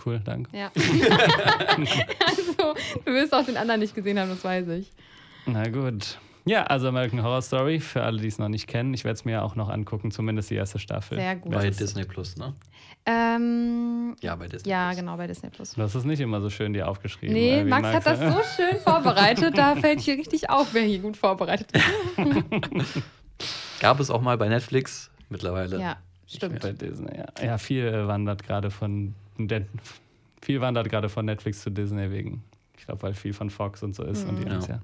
[0.05, 0.55] Cool, danke.
[0.55, 0.71] Ja.
[0.75, 4.93] also, du wirst auch den anderen nicht gesehen haben, das weiß ich.
[5.47, 6.19] Na gut.
[6.49, 8.95] Ja, also American Horror Story, für alle, die es noch nicht kennen.
[8.95, 11.19] Ich werde es mir auch noch angucken, zumindest die erste Staffel.
[11.19, 11.53] Sehr gut.
[11.53, 12.55] Bei Disney Plus, ne?
[13.05, 15.01] Ähm, ja, bei Disney Ja, Plus.
[15.01, 15.75] genau, bei Disney Plus.
[15.75, 17.35] Das ist nicht immer so schön dir aufgeschrieben.
[17.35, 21.17] Nee, Max hat das so schön vorbereitet, da fällt hier richtig auf, wer hier gut
[21.17, 21.85] vorbereitet ist.
[23.81, 25.81] Gab es auch mal bei Netflix mittlerweile.
[25.81, 25.97] Ja,
[26.29, 26.61] stimmt.
[26.61, 27.27] Bei Disney, ja.
[27.45, 29.17] Ja, viel wandert gerade von
[30.43, 32.45] viel wandert gerade von Netflix zu Disney wegen,
[32.79, 34.31] ich glaube, weil viel von Fox und so ist mhm.
[34.31, 34.81] und die haben es ja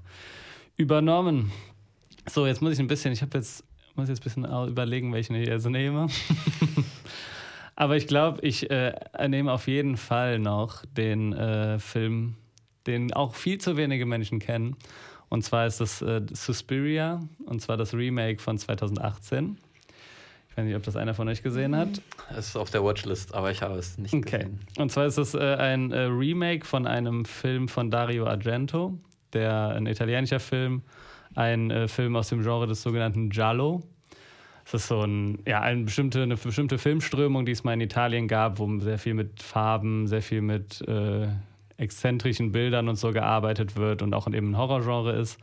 [0.77, 1.51] übernommen.
[2.29, 3.63] So, jetzt muss ich ein bisschen, ich habe jetzt,
[3.95, 6.07] muss jetzt ein bisschen überlegen, welchen ich jetzt nehme.
[7.75, 8.93] Aber ich glaube, ich äh,
[9.27, 12.35] nehme auf jeden Fall noch den äh, Film,
[12.85, 14.75] den auch viel zu wenige Menschen kennen.
[15.29, 19.57] Und zwar ist das äh, Suspiria, und zwar das Remake von 2018.
[20.53, 21.99] Ich weiß nicht, ob das einer von euch gesehen hat.
[22.29, 24.37] Es ist auf der Watchlist, aber ich habe es nicht okay.
[24.37, 24.59] gesehen.
[24.77, 28.99] Und zwar ist es äh, ein äh, Remake von einem Film von Dario Argento,
[29.33, 30.81] der ein italienischer Film,
[31.35, 33.83] ein äh, Film aus dem Genre des sogenannten Giallo.
[34.65, 38.27] Das ist so ein, ja, eine bestimmte, eine bestimmte Filmströmung, die es mal in Italien
[38.27, 41.27] gab, wo sehr viel mit Farben, sehr viel mit äh,
[41.77, 45.37] exzentrischen Bildern und so gearbeitet wird und auch eben ein Horrorgenre ist.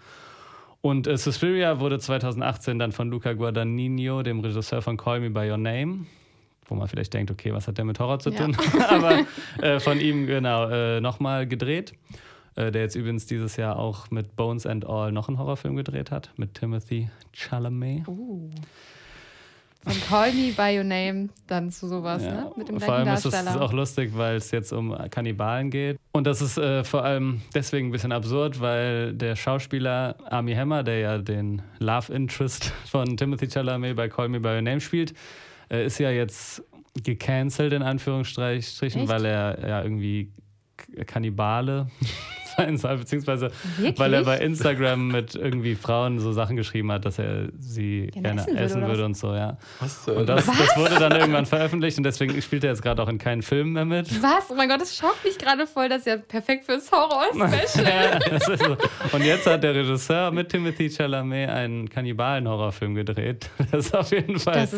[0.81, 5.51] Und äh, Suspiria wurde 2018 dann von Luca Guadagnino, dem Regisseur von Call Me By
[5.51, 6.07] Your Name,
[6.67, 8.57] wo man vielleicht denkt, okay, was hat der mit Horror zu tun?
[8.79, 8.89] Ja.
[8.89, 9.19] Aber
[9.61, 11.93] äh, von ihm genau äh, nochmal gedreht.
[12.57, 16.11] Äh, der jetzt übrigens dieses Jahr auch mit Bones and All noch einen Horrorfilm gedreht
[16.11, 18.07] hat, mit Timothy Chalamet.
[18.09, 18.51] Uh.
[19.83, 22.33] Von Call Me By Your Name dann zu sowas, ja.
[22.33, 22.53] ne?
[22.55, 25.97] Mit dem vor allem ist es auch lustig, weil es jetzt um Kannibalen geht.
[26.13, 30.83] Und das ist äh, vor allem deswegen ein bisschen absurd, weil der Schauspieler Army Hammer,
[30.83, 35.15] der ja den Love Interest von Timothy Chalamet bei Call Me By Your Name spielt,
[35.71, 36.63] äh, ist ja jetzt
[37.03, 39.09] gecancelt in Anführungsstrichen, Echt?
[39.09, 40.31] weil er ja irgendwie
[41.07, 41.87] Kannibale
[42.61, 43.99] sein soll, beziehungsweise Wirklich?
[43.99, 48.45] weil er bei Instagram mit irgendwie Frauen so Sachen geschrieben hat, dass er sie gerne,
[48.45, 49.57] gerne essen, würde, würde und so, ja.
[49.81, 50.09] Was?
[50.09, 53.19] Und das, das, wurde dann irgendwann veröffentlicht und deswegen spielt er jetzt gerade auch in
[53.19, 54.23] keinen Filmen mehr mit.
[54.23, 54.51] Was?
[54.51, 58.21] Oh mein Gott, das schockt mich gerade voll, das ist ja perfekt fürs Horror-Special.
[58.31, 58.77] ja, so.
[59.13, 63.49] Und jetzt hat der Regisseur mit Timothy Chalamet einen Kannibalen-Horrorfilm gedreht.
[63.71, 64.69] Das ist auf jeden Fall ein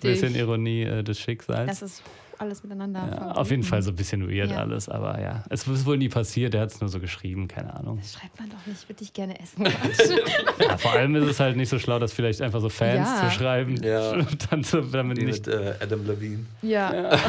[0.00, 1.66] bisschen Ironie äh, des Schicksals.
[1.66, 2.02] Das ist
[2.38, 3.08] alles miteinander.
[3.10, 4.58] Ja, auf jeden Fall so ein bisschen weird ja.
[4.58, 5.44] alles, aber ja.
[5.48, 7.98] Es ist wohl nie passiert, er hat es nur so geschrieben, keine Ahnung.
[7.98, 9.64] Das schreibt man doch nicht, würde ich gerne essen.
[10.60, 13.28] ja, vor allem ist es halt nicht so schlau, das vielleicht einfach so Fans ja.
[13.28, 13.82] zu schreiben.
[13.82, 14.12] Ja.
[14.50, 15.46] Dann so, damit Wie nicht.
[15.46, 16.46] Mit, äh, Adam Levine.
[16.62, 17.18] Ja.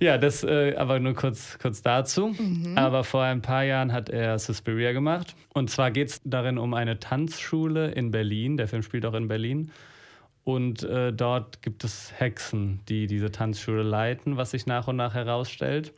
[0.00, 2.28] Ja, das äh, aber nur kurz, kurz dazu.
[2.28, 2.76] Mhm.
[2.76, 5.34] Aber vor ein paar Jahren hat er Suspiria gemacht.
[5.54, 8.56] Und zwar geht es darin um eine Tanzschule in Berlin.
[8.56, 9.70] Der Film spielt auch in Berlin.
[10.44, 15.14] Und äh, dort gibt es Hexen, die diese Tanzschule leiten, was sich nach und nach
[15.14, 15.94] herausstellt.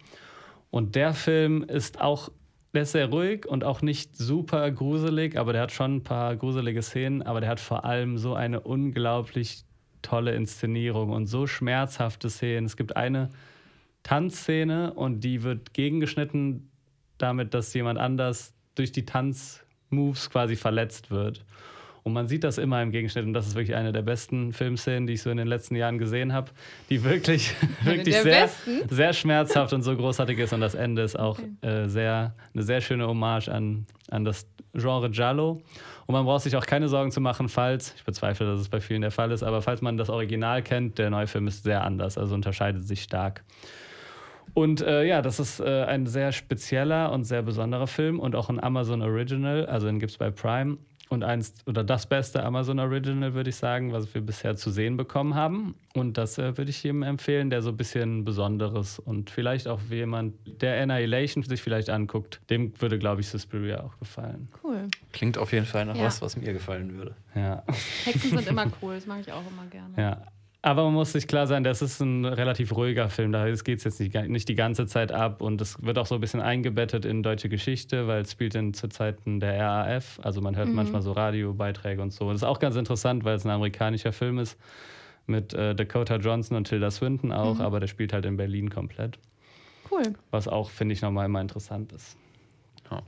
[0.71, 2.31] Und der Film ist auch,
[2.73, 6.37] der ist sehr ruhig und auch nicht super gruselig, aber der hat schon ein paar
[6.37, 9.65] gruselige Szenen, aber der hat vor allem so eine unglaublich
[10.03, 12.67] tolle Inszenierung und so schmerzhafte Szenen.
[12.67, 13.31] Es gibt eine
[14.05, 16.71] Tanzszene und die wird gegengeschnitten
[17.19, 21.45] damit, dass jemand anders durch die Tanzmoves quasi verletzt wird.
[22.07, 23.25] Und man sieht das immer im Gegenschnitt.
[23.25, 25.99] Und das ist wirklich eine der besten Filmszenen, die ich so in den letzten Jahren
[25.99, 26.53] gesehen habe,
[26.89, 28.49] die wirklich, wirklich sehr,
[28.89, 30.53] sehr schmerzhaft und so großartig ist.
[30.53, 35.11] Und das Ende ist auch äh, sehr, eine sehr schöne Hommage an, an das Genre
[35.11, 35.63] Giallo.
[36.07, 38.81] Und man braucht sich auch keine Sorgen zu machen, falls, ich bezweifle, dass es bei
[38.81, 41.83] vielen der Fall ist, aber falls man das Original kennt, der neue Film ist sehr
[41.83, 43.43] anders, also unterscheidet sich stark.
[44.55, 48.49] Und äh, ja, das ist äh, ein sehr spezieller und sehr besonderer Film und auch
[48.49, 52.79] ein Amazon Original, also den gibt es bei Prime und eins oder das beste Amazon
[52.81, 55.75] Original, würde ich sagen, was wir bisher zu sehen bekommen haben.
[55.95, 59.81] Und das äh, würde ich jedem empfehlen, der so ein bisschen Besonderes und vielleicht auch
[59.89, 64.49] jemand, der Annihilation sich vielleicht anguckt, dem würde, glaube ich, Suspiria auch gefallen.
[64.63, 64.89] Cool.
[65.13, 66.05] Klingt auf jeden Fall nach ja.
[66.05, 67.15] was, was mir gefallen würde.
[67.35, 67.63] Ja.
[68.05, 69.95] Hexen sind immer cool, das mag ich auch immer gerne.
[69.97, 70.23] Ja,
[70.67, 73.31] aber man muss sich klar sein, das ist ein relativ ruhiger Film.
[73.31, 76.17] Da geht es jetzt nicht, nicht, die ganze Zeit ab und es wird auch so
[76.17, 80.19] ein bisschen eingebettet in deutsche Geschichte, weil es spielt in, zu Zeiten der RAF.
[80.25, 80.75] Also man hört mhm.
[80.75, 82.25] manchmal so Radiobeiträge und so.
[82.25, 84.59] Und das ist auch ganz interessant, weil es ein amerikanischer Film ist.
[85.27, 87.61] mit äh, Dakota Johnson und Tilda Swinton auch, mhm.
[87.61, 89.21] aber der spielt halt in Berlin komplett.
[89.89, 90.15] Cool.
[90.33, 92.17] Was auch, finde ich, nochmal immer interessant ist.
[92.91, 93.03] Ja,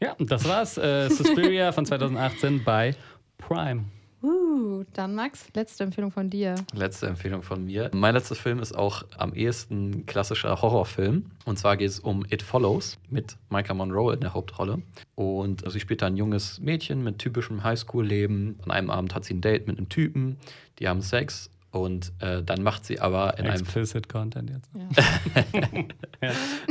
[0.00, 0.78] ja das war's.
[0.78, 2.94] Äh, Suspiria von 2018 bei
[3.38, 3.86] Prime.
[4.26, 6.56] Uh, dann Max, letzte Empfehlung von dir.
[6.74, 7.92] Letzte Empfehlung von mir.
[7.94, 11.26] Mein letzter Film ist auch am ehesten klassischer Horrorfilm.
[11.44, 14.82] Und zwar geht es um It Follows mit Micah Monroe in der Hauptrolle.
[15.14, 18.58] Und sie spielt da ein junges Mädchen mit typischem Highschool-Leben.
[18.64, 20.38] An einem Abend hat sie ein Date mit einem Typen.
[20.80, 21.48] Die haben Sex.
[21.70, 24.08] Und äh, dann macht sie aber in Explicit einem.
[24.08, 24.70] Content jetzt.
[24.74, 25.84] Ja.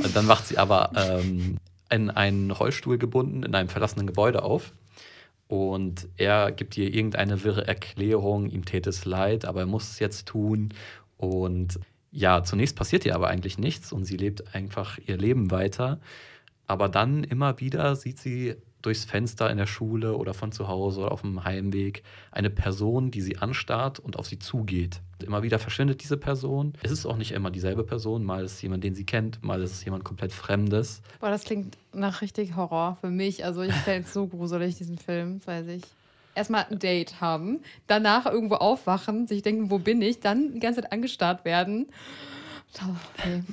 [0.13, 1.57] Dann macht sie aber ähm,
[1.91, 4.73] in einen Rollstuhl gebunden in einem verlassenen Gebäude auf
[5.47, 9.99] und er gibt ihr irgendeine wirre Erklärung, ihm täte es leid, aber er muss es
[9.99, 10.73] jetzt tun.
[11.17, 11.79] Und
[12.11, 15.99] ja, zunächst passiert ihr aber eigentlich nichts und sie lebt einfach ihr Leben weiter.
[16.67, 18.55] Aber dann immer wieder sieht sie
[18.85, 23.11] durchs Fenster in der Schule oder von zu Hause oder auf dem Heimweg eine Person,
[23.11, 25.01] die sie anstarrt und auf sie zugeht.
[25.23, 26.73] Immer wieder verschwindet diese Person.
[26.83, 28.23] Es ist auch nicht immer dieselbe Person.
[28.23, 31.01] Mal ist es jemand, den sie kennt, mal ist es jemand komplett Fremdes.
[31.19, 33.45] Boah, das klingt nach richtig Horror für mich.
[33.45, 35.83] Also ich fände es so gruselig, diesen Film, weiß ich
[36.35, 40.81] erstmal ein Date haben, danach irgendwo aufwachen, sich denken, wo bin ich, dann die ganze
[40.81, 41.87] Zeit angestarrt werden.
[43.17, 43.43] Okay.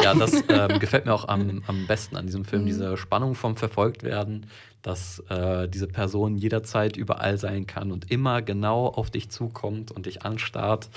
[0.00, 2.66] Ja, das ähm, gefällt mir auch am, am besten an diesem Film, mhm.
[2.66, 4.46] diese Spannung vom Verfolgtwerden,
[4.82, 10.06] dass äh, diese Person jederzeit überall sein kann und immer genau auf dich zukommt und
[10.06, 10.88] dich anstarrt.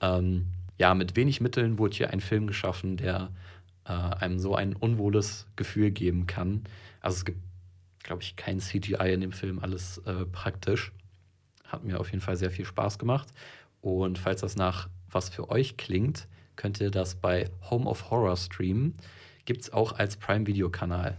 [0.00, 0.46] Ähm,
[0.78, 3.30] ja, mit wenig Mitteln wurde hier ein Film geschaffen, der
[3.84, 6.64] äh, einem so ein unwohles Gefühl geben kann.
[7.00, 7.40] Also es gibt,
[8.02, 10.92] glaube ich, kein CGI in dem Film, alles äh, praktisch.
[11.64, 13.28] Hat mir auf jeden Fall sehr viel Spaß gemacht.
[13.80, 18.36] Und falls das nach was für euch klingt, könnt ihr das bei Home of Horror
[18.36, 18.94] streamen.
[19.44, 21.16] Gibt es auch als Prime-Video-Kanal.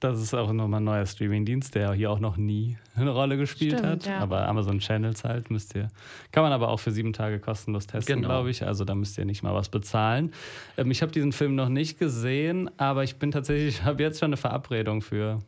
[0.00, 3.78] Das ist auch nochmal ein neuer Streaming-Dienst, der hier auch noch nie eine Rolle gespielt
[3.78, 4.06] Stimmt, hat.
[4.06, 4.20] Ja.
[4.20, 5.88] Aber Amazon Channels halt müsst ihr.
[6.30, 8.28] Kann man aber auch für sieben Tage kostenlos testen, genau.
[8.28, 8.64] glaube ich.
[8.64, 10.32] Also da müsst ihr nicht mal was bezahlen.
[10.76, 14.28] Ähm, ich habe diesen Film noch nicht gesehen, aber ich bin tatsächlich, habe jetzt schon
[14.28, 15.42] eine Verabredung für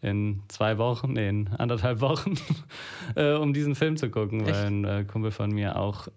[0.00, 2.34] in zwei Wochen, nee, in anderthalb Wochen,
[3.14, 4.50] äh, um diesen Film zu gucken, Echt?
[4.50, 6.08] weil ein äh, Kumpel von mir auch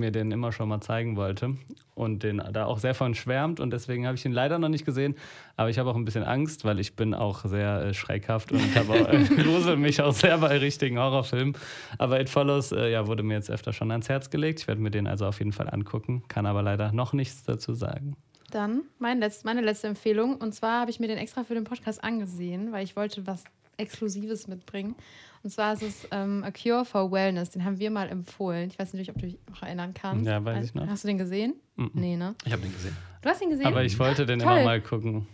[0.00, 1.56] mir den immer schon mal zeigen wollte
[1.94, 4.84] und den da auch sehr von schwärmt und deswegen habe ich ihn leider noch nicht
[4.84, 5.14] gesehen,
[5.56, 8.74] aber ich habe auch ein bisschen Angst, weil ich bin auch sehr äh, schreckhaft und
[8.74, 11.54] habe auch, äh, grusel mich auch sehr bei richtigen Horrorfilmen.
[11.98, 14.60] Aber It Follows äh, ja, wurde mir jetzt öfter schon ans Herz gelegt.
[14.60, 17.74] Ich werde mir den also auf jeden Fall angucken, kann aber leider noch nichts dazu
[17.74, 18.16] sagen.
[18.50, 20.36] Dann mein letzt, meine letzte Empfehlung.
[20.36, 23.44] Und zwar habe ich mir den extra für den Podcast angesehen, weil ich wollte was
[23.76, 24.94] Exklusives mitbringen.
[25.42, 27.50] Und zwar ist es ähm, A Cure for Wellness.
[27.50, 28.68] Den haben wir mal empfohlen.
[28.68, 30.26] Ich weiß nicht, ob du dich noch erinnern kannst.
[30.26, 30.86] Ja, weiß ich noch.
[30.86, 31.54] Hast du den gesehen?
[31.76, 31.90] Mm -mm.
[31.94, 32.34] Nee, ne?
[32.44, 32.96] Ich habe den gesehen.
[33.22, 33.66] Du hast ihn gesehen?
[33.66, 34.52] Aber ich wollte den Toll.
[34.52, 35.26] immer mal gucken.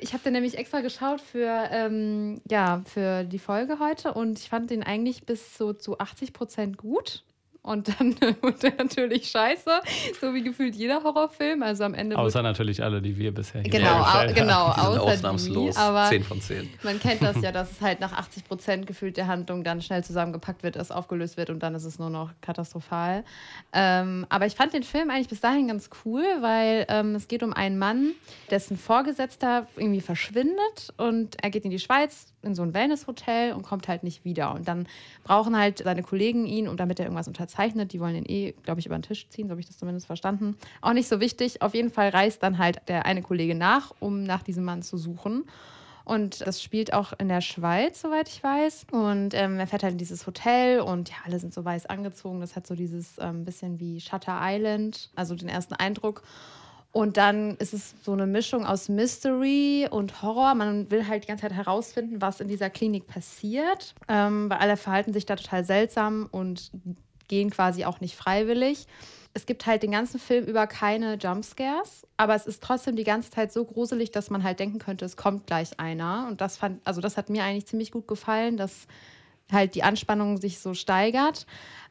[0.00, 4.48] Ich habe den nämlich extra geschaut für, ähm, ja, für die Folge heute und ich
[4.48, 7.22] fand den eigentlich bis so zu 80 Prozent gut.
[7.64, 9.70] Und dann wird er natürlich scheiße,
[10.20, 11.62] so wie gefühlt jeder Horrorfilm.
[11.62, 12.18] Also am Ende.
[12.18, 15.74] Außer natürlich alle, die wir bisher hier Genau, au genau die außer ausnahmslos.
[15.74, 16.68] Die, aber 10 von 10.
[16.82, 20.04] Man kennt das ja, dass es halt nach 80 Prozent gefühlt der Handlung dann schnell
[20.04, 23.24] zusammengepackt wird, es aufgelöst wird und dann ist es nur noch katastrophal.
[23.72, 27.42] Ähm, aber ich fand den Film eigentlich bis dahin ganz cool, weil ähm, es geht
[27.42, 28.10] um einen Mann,
[28.50, 33.62] dessen Vorgesetzter irgendwie verschwindet und er geht in die Schweiz in so ein Wellnesshotel und
[33.62, 34.54] kommt halt nicht wieder.
[34.54, 34.86] Und dann
[35.24, 38.80] brauchen halt seine Kollegen ihn, und damit er irgendwas unterzeichnet, die wollen ihn eh, glaube
[38.80, 40.56] ich, über den Tisch ziehen, so habe ich das zumindest verstanden.
[40.80, 41.62] Auch nicht so wichtig.
[41.62, 44.96] Auf jeden Fall reist dann halt der eine Kollege nach, um nach diesem Mann zu
[44.98, 45.44] suchen.
[46.04, 48.86] Und das spielt auch in der Schweiz, soweit ich weiß.
[48.92, 52.40] Und ähm, er fährt halt in dieses Hotel und ja, alle sind so weiß angezogen.
[52.40, 56.22] Das hat so dieses ähm, bisschen wie Shutter Island, also den ersten Eindruck.
[56.94, 60.54] Und dann ist es so eine Mischung aus Mystery und Horror.
[60.54, 64.76] Man will halt die ganze Zeit herausfinden, was in dieser Klinik passiert, ähm, weil alle
[64.76, 66.70] verhalten sich da total seltsam und
[67.26, 68.86] gehen quasi auch nicht freiwillig.
[69.32, 73.32] Es gibt halt den ganzen Film über keine Jumpscares, aber es ist trotzdem die ganze
[73.32, 76.28] Zeit so gruselig, dass man halt denken könnte, es kommt gleich einer.
[76.28, 78.86] Und das fand, also das hat mir eigentlich ziemlich gut gefallen, dass
[79.50, 81.44] halt die Anspannung sich so steigert.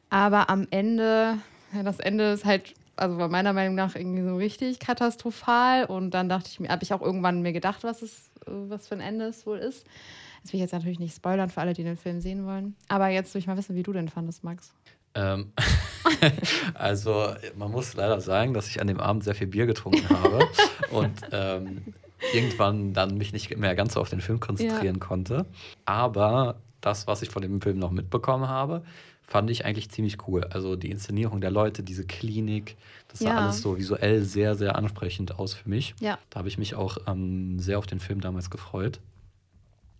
[0.08, 1.36] Aber am Ende,
[1.74, 5.84] ja, das Ende ist halt also war meiner Meinung nach irgendwie so richtig katastrophal.
[5.84, 8.94] Und dann dachte ich mir, habe ich auch irgendwann mir gedacht, was es, was für
[8.94, 9.86] ein Ende es wohl ist.
[10.42, 12.76] Das will ich jetzt natürlich nicht spoilern für alle, die den Film sehen wollen.
[12.88, 14.74] Aber jetzt will ich mal wissen, wie du den fandest, Max.
[15.14, 15.52] Ähm,
[16.74, 20.46] also man muss leider sagen, dass ich an dem Abend sehr viel Bier getrunken habe
[20.90, 21.94] und ähm,
[22.32, 25.06] irgendwann dann mich nicht mehr ganz so auf den Film konzentrieren ja.
[25.06, 25.46] konnte.
[25.84, 28.82] Aber das, was ich von dem Film noch mitbekommen habe,
[29.26, 30.44] fand ich eigentlich ziemlich cool.
[30.44, 32.76] Also die Inszenierung der Leute, diese Klinik,
[33.08, 33.38] das sah ja.
[33.38, 35.94] alles so visuell sehr, sehr ansprechend aus für mich.
[36.00, 36.18] Ja.
[36.30, 39.00] Da habe ich mich auch ähm, sehr auf den Film damals gefreut.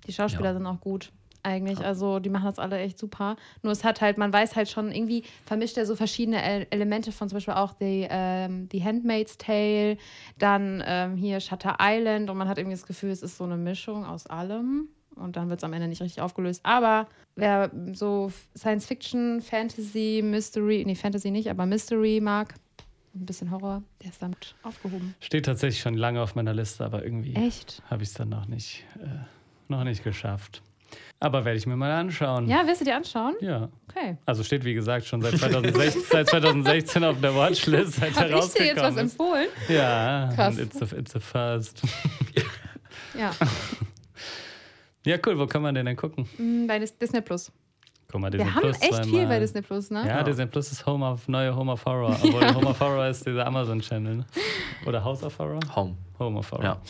[0.07, 0.55] Die Schauspieler ja.
[0.55, 1.11] sind auch gut.
[1.45, 1.79] eigentlich.
[1.79, 1.87] Ja.
[1.87, 3.37] Also die machen das alle echt super.
[3.63, 7.29] Nur es hat halt, man weiß halt schon, irgendwie vermischt er so verschiedene Elemente von
[7.29, 9.99] zum Beispiel auch die, ähm, die Handmaid's Tale,
[10.39, 13.57] dann ähm, hier Shutter Island und man hat irgendwie das Gefühl, es ist so eine
[13.57, 14.89] Mischung aus allem.
[15.17, 16.61] Und dann wird es am Ende nicht richtig aufgelöst.
[16.65, 22.55] Aber wer so Science Fiction, Fantasy, Mystery, nee, Fantasy nicht, aber Mystery mag,
[23.15, 25.15] ein bisschen Horror, der ist damit aufgehoben.
[25.21, 28.85] Steht tatsächlich schon lange auf meiner Liste, aber irgendwie habe ich es dann noch nicht,
[29.01, 29.07] äh,
[29.69, 30.63] noch nicht geschafft.
[31.21, 32.49] Aber werde ich mir mal anschauen.
[32.49, 33.35] Ja, wirst du dir anschauen?
[33.41, 33.69] Ja.
[33.89, 34.19] Okay.
[34.27, 37.95] Also steht, wie gesagt, schon seit 2016, seit 2016 auf der Watchlist.
[37.95, 39.49] Seit Hab ich dir jetzt was empfohlen?
[39.69, 40.31] Ja.
[40.35, 40.59] Krass.
[40.59, 41.83] It's a, it's a first.
[43.19, 43.31] ja.
[45.07, 45.39] Ja, cool.
[45.39, 46.27] Wo kann man den denn gucken?
[46.39, 47.53] Mm, bei Disney Plus.
[48.11, 49.09] Guck mal, Disney Wir haben Plus echt zweimal.
[49.09, 50.07] viel bei Disney Plus, ne?
[50.07, 52.17] Ja, Disney Plus ist Home of, neue Home of Horror.
[52.23, 52.55] Obwohl ja.
[52.55, 54.17] Home of Horror ist dieser Amazon-Channel.
[54.17, 54.27] Ne?
[54.87, 55.61] Oder House of Horror?
[55.75, 55.97] Home.
[56.19, 56.65] Home of Horror.
[56.65, 56.81] Ja.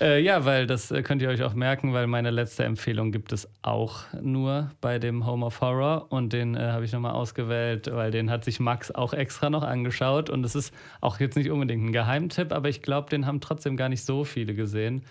[0.00, 3.32] Äh, ja, weil das äh, könnt ihr euch auch merken, weil meine letzte Empfehlung gibt
[3.32, 7.90] es auch nur bei dem Home of Horror und den äh, habe ich nochmal ausgewählt,
[7.92, 11.50] weil den hat sich Max auch extra noch angeschaut und es ist auch jetzt nicht
[11.50, 15.04] unbedingt ein Geheimtipp, aber ich glaube, den haben trotzdem gar nicht so viele gesehen.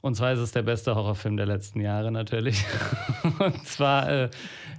[0.00, 2.64] Und zwar ist es der beste Horrorfilm der letzten Jahre natürlich.
[3.38, 4.30] und zwar äh,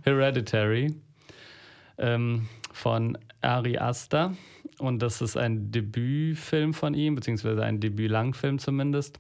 [0.03, 0.95] Hereditary
[1.97, 4.34] ähm, von Ari Aster.
[4.77, 9.19] Und das ist ein Debütfilm von ihm, beziehungsweise ein Debüt-Langfilm zumindest.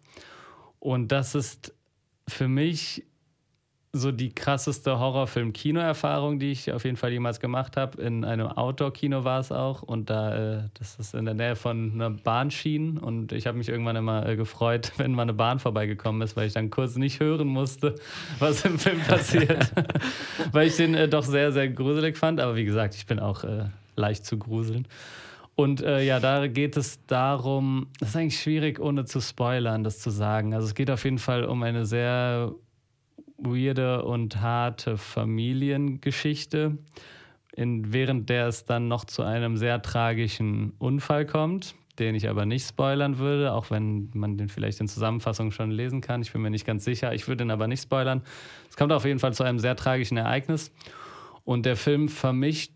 [0.79, 1.73] Und das ist
[2.27, 3.03] für mich
[3.91, 7.99] so die krasseste Horrorfilm-Kino-Erfahrung, die ich auf jeden Fall jemals gemacht habe.
[8.01, 9.81] In einem Outdoor-Kino war es auch.
[9.81, 12.99] Und da, äh, das ist in der Nähe von einer Bahnschienen.
[12.99, 16.47] Und ich habe mich irgendwann immer äh, gefreut, wenn mal eine Bahn vorbeigekommen ist, weil
[16.47, 17.95] ich dann kurz nicht hören musste,
[18.39, 19.71] was im Film passiert.
[20.51, 22.39] weil ich den äh, doch sehr, sehr gruselig fand.
[22.39, 23.43] Aber wie gesagt, ich bin auch
[23.95, 24.87] leicht zu gruseln.
[25.55, 29.99] Und äh, ja, da geht es darum, das ist eigentlich schwierig, ohne zu spoilern, das
[29.99, 30.53] zu sagen.
[30.53, 32.53] Also es geht auf jeden Fall um eine sehr
[33.41, 36.77] weirde und harte Familiengeschichte,
[37.55, 42.45] in, während der es dann noch zu einem sehr tragischen Unfall kommt, den ich aber
[42.45, 46.21] nicht spoilern würde, auch wenn man den vielleicht in Zusammenfassung schon lesen kann.
[46.21, 47.13] Ich bin mir nicht ganz sicher.
[47.13, 48.21] Ich würde den aber nicht spoilern.
[48.69, 50.71] Es kommt auf jeden Fall zu einem sehr tragischen Ereignis.
[51.43, 52.71] Und der Film vermischt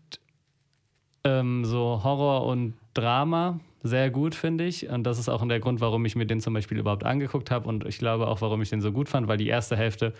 [1.24, 4.88] ähm, so Horror und Drama sehr gut, finde ich.
[4.88, 7.68] Und das ist auch der Grund, warum ich mir den zum Beispiel überhaupt angeguckt habe.
[7.68, 10.14] Und ich glaube auch, warum ich den so gut fand, weil die erste Hälfte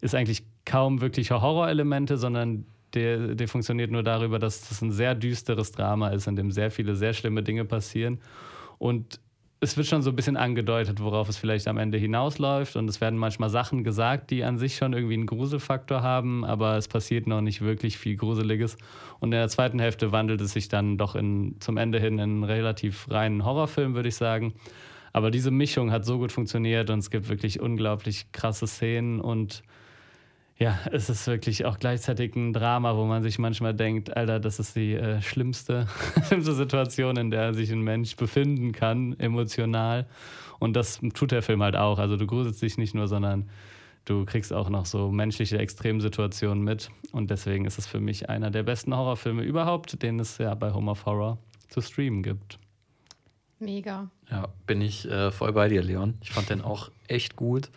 [0.00, 5.14] ist eigentlich kaum wirkliche Horrorelemente, sondern der, der funktioniert nur darüber, dass das ein sehr
[5.14, 8.20] düsteres Drama ist, in dem sehr viele, sehr schlimme Dinge passieren.
[8.78, 9.20] Und
[9.60, 12.76] es wird schon so ein bisschen angedeutet, worauf es vielleicht am Ende hinausläuft.
[12.76, 16.76] Und es werden manchmal Sachen gesagt, die an sich schon irgendwie einen Gruselfaktor haben, aber
[16.76, 18.76] es passiert noch nicht wirklich viel Gruseliges.
[19.18, 22.20] Und in der zweiten Hälfte wandelt es sich dann doch in, zum Ende hin in
[22.20, 24.54] einen relativ reinen Horrorfilm, würde ich sagen.
[25.12, 29.62] Aber diese Mischung hat so gut funktioniert und es gibt wirklich unglaublich krasse Szenen und
[30.58, 34.58] ja, es ist wirklich auch gleichzeitig ein Drama, wo man sich manchmal denkt, Alter, das
[34.58, 35.86] ist die äh, schlimmste,
[36.26, 40.06] schlimmste Situation, in der sich ein Mensch befinden kann, emotional.
[40.58, 41.98] Und das tut der Film halt auch.
[41.98, 43.50] Also du gruselst dich nicht nur, sondern
[44.06, 46.90] du kriegst auch noch so menschliche Extremsituationen mit.
[47.12, 50.72] Und deswegen ist es für mich einer der besten Horrorfilme überhaupt, den es ja bei
[50.72, 51.36] Home of Horror
[51.68, 52.58] zu streamen gibt.
[53.58, 54.10] Mega.
[54.30, 56.14] Ja, bin ich äh, voll bei dir, Leon.
[56.22, 57.70] Ich fand den auch echt gut.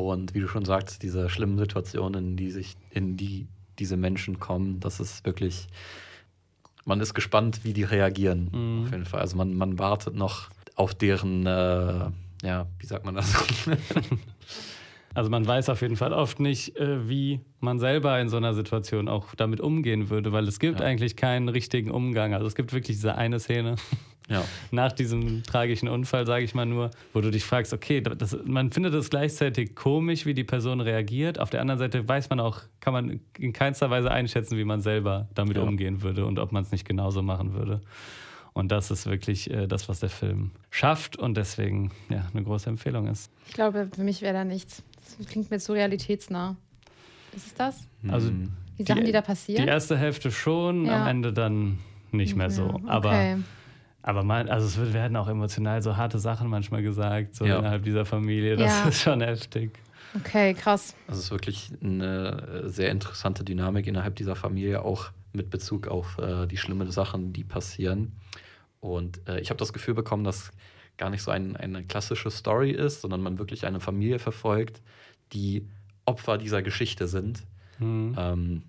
[0.00, 3.46] Und wie du schon sagst, diese schlimmen Situationen, in die sich, in die
[3.78, 5.66] diese Menschen kommen, das ist wirklich,
[6.84, 8.50] man ist gespannt, wie die reagieren.
[8.52, 8.84] Mhm.
[8.84, 9.20] Auf jeden Fall.
[9.20, 12.10] Also man, man wartet noch auf deren, äh,
[12.42, 13.34] ja, wie sagt man das?
[15.16, 18.52] Also man weiß auf jeden Fall oft nicht, äh, wie man selber in so einer
[18.52, 20.86] Situation auch damit umgehen würde, weil es gibt ja.
[20.86, 22.34] eigentlich keinen richtigen Umgang.
[22.34, 23.76] Also es gibt wirklich diese eine Szene,
[24.28, 24.44] ja.
[24.72, 28.72] Nach diesem tragischen Unfall, sage ich mal nur, wo du dich fragst, okay, das, man
[28.72, 31.38] findet es gleichzeitig komisch, wie die Person reagiert.
[31.38, 34.80] Auf der anderen Seite weiß man auch, kann man in keinster Weise einschätzen, wie man
[34.80, 35.62] selber damit ja.
[35.62, 37.80] umgehen würde und ob man es nicht genauso machen würde.
[38.52, 42.68] Und das ist wirklich äh, das, was der Film schafft und deswegen ja, eine große
[42.68, 43.30] Empfehlung ist.
[43.46, 44.82] Ich glaube, für mich wäre da nichts.
[45.18, 46.56] Das klingt mir zu realitätsnah.
[47.34, 47.86] Ist es das?
[48.08, 48.30] Also
[48.78, 49.62] die Sachen, die, die da passieren?
[49.62, 51.02] Die erste Hälfte schon, ja.
[51.02, 51.78] am Ende dann
[52.12, 52.64] nicht mehr so.
[52.64, 52.82] Okay.
[52.86, 53.38] Aber
[54.06, 57.58] aber man, also es werden auch emotional so harte Sachen manchmal gesagt, so ja.
[57.58, 58.56] innerhalb dieser Familie.
[58.56, 58.88] Das ja.
[58.88, 59.76] ist schon heftig.
[60.14, 60.94] Okay, krass.
[61.08, 66.18] Also es ist wirklich eine sehr interessante Dynamik innerhalb dieser Familie, auch mit Bezug auf
[66.18, 68.12] äh, die schlimmen Sachen, die passieren.
[68.78, 70.52] Und äh, ich habe das Gefühl bekommen, dass
[70.98, 74.82] gar nicht so ein, eine klassische Story ist, sondern man wirklich eine Familie verfolgt,
[75.32, 75.66] die
[76.04, 77.42] Opfer dieser Geschichte sind.
[77.80, 78.14] Mhm.
[78.16, 78.62] Ähm,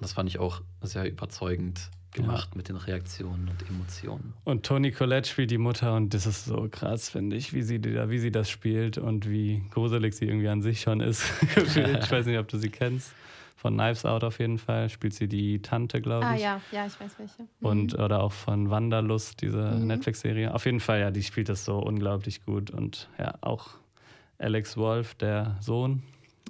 [0.00, 2.56] das fand ich auch sehr überzeugend gemacht ja.
[2.56, 4.32] mit den Reaktionen und Emotionen.
[4.44, 7.82] Und Toni Collette spielt die Mutter und das ist so krass, finde ich, wie sie,
[7.84, 11.22] wie sie das spielt und wie gruselig sie irgendwie an sich schon ist.
[11.56, 13.12] ich weiß nicht, ob du sie kennst.
[13.56, 16.46] Von Knives Out auf jeden Fall spielt sie die Tante, glaube ah, ich.
[16.46, 17.42] Ah ja, ja, ich weiß welche.
[17.42, 17.66] Mhm.
[17.66, 19.86] Und oder auch von Wanderlust, diese mhm.
[19.86, 20.54] Netflix-Serie.
[20.54, 22.70] Auf jeden Fall, ja, die spielt das so unglaublich gut.
[22.70, 23.70] Und ja, auch
[24.38, 26.02] Alex Wolf, der Sohn,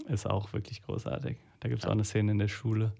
[0.09, 1.37] ist auch wirklich großartig.
[1.61, 2.93] Da gibt es auch eine Szene in der Schule.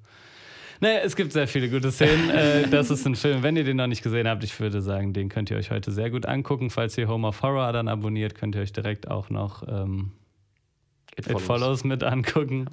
[0.81, 2.31] Naja, es gibt sehr viele gute Szenen.
[2.31, 5.13] äh, das ist ein Film, wenn ihr den noch nicht gesehen habt, ich würde sagen,
[5.13, 6.71] den könnt ihr euch heute sehr gut angucken.
[6.71, 10.13] Falls ihr Home of Horror dann abonniert, könnt ihr euch direkt auch noch ähm,
[11.17, 11.41] It, Follows.
[11.41, 12.69] It Follows mit angucken.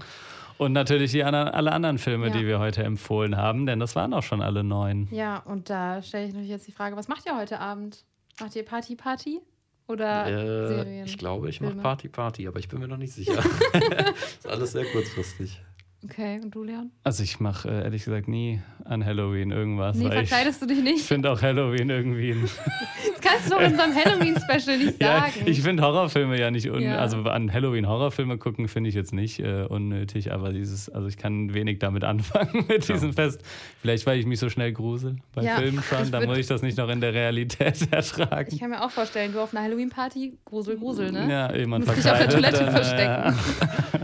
[0.58, 2.34] Und natürlich die anderen, alle anderen Filme, ja.
[2.34, 5.08] die wir heute empfohlen haben, denn das waren auch schon alle neun.
[5.12, 8.06] Ja, und da stelle ich natürlich jetzt die Frage, was macht ihr heute Abend?
[8.40, 9.40] Macht ihr Party Party?
[9.88, 11.06] Oder äh, Serien?
[11.06, 13.34] Ich glaube, ich mache Party Party, aber ich bin mir noch nicht sicher.
[14.40, 15.60] ist alles sehr kurzfristig.
[16.06, 16.92] Okay, und du, Leon?
[17.04, 19.96] Also ich mache äh, ehrlich gesagt nie an Halloween irgendwas.
[19.96, 20.98] Nee, verkleidest du dich nicht?
[20.98, 22.36] Ich finde auch Halloween irgendwie.
[22.42, 25.34] das kannst du doch in unserem Halloween-Special nicht sagen.
[25.40, 26.90] Ja, ich finde Horrorfilme ja nicht unnötig.
[26.90, 26.98] Ja.
[26.98, 31.18] Also an Halloween Horrorfilme gucken finde ich jetzt nicht äh, unnötig, aber dieses, also ich
[31.18, 32.96] kann wenig damit anfangen mit ja.
[32.96, 33.42] diesem Fest.
[33.82, 35.56] Vielleicht, weil ich mich so schnell grusel bei ja.
[35.56, 38.50] Filmen schon, dann muss ich das nicht noch in der Realität ertragen.
[38.52, 41.30] Ich kann mir auch vorstellen, du auf einer Halloween-Party, Grusel, Grusel, ne?
[41.30, 42.34] Ja, jemand verkleidet.
[42.34, 44.03] Dich auf der Toilette dann, verstecken.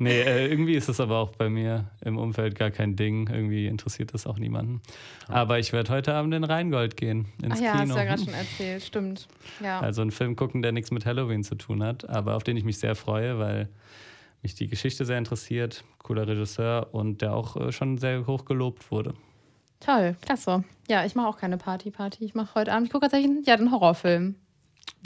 [0.00, 3.28] Nee, äh, irgendwie ist es aber auch bei mir im Umfeld gar kein Ding.
[3.28, 4.82] Irgendwie interessiert das auch niemanden.
[5.28, 7.82] Aber ich werde heute Abend in Rheingold gehen, ins Ach ja, Kino.
[7.82, 9.28] hast du ja gerade schon erzählt, stimmt.
[9.62, 9.80] Ja.
[9.80, 12.64] Also einen Film gucken, der nichts mit Halloween zu tun hat, aber auf den ich
[12.64, 13.68] mich sehr freue, weil
[14.42, 15.84] mich die Geschichte sehr interessiert.
[15.98, 19.14] Cooler Regisseur und der auch äh, schon sehr hoch gelobt wurde.
[19.80, 20.64] Toll, klasse.
[20.88, 22.24] Ja, ich mache auch keine Party-Party.
[22.24, 24.34] Ich mache heute Abend, ich gucke tatsächlich ja, den Horrorfilm.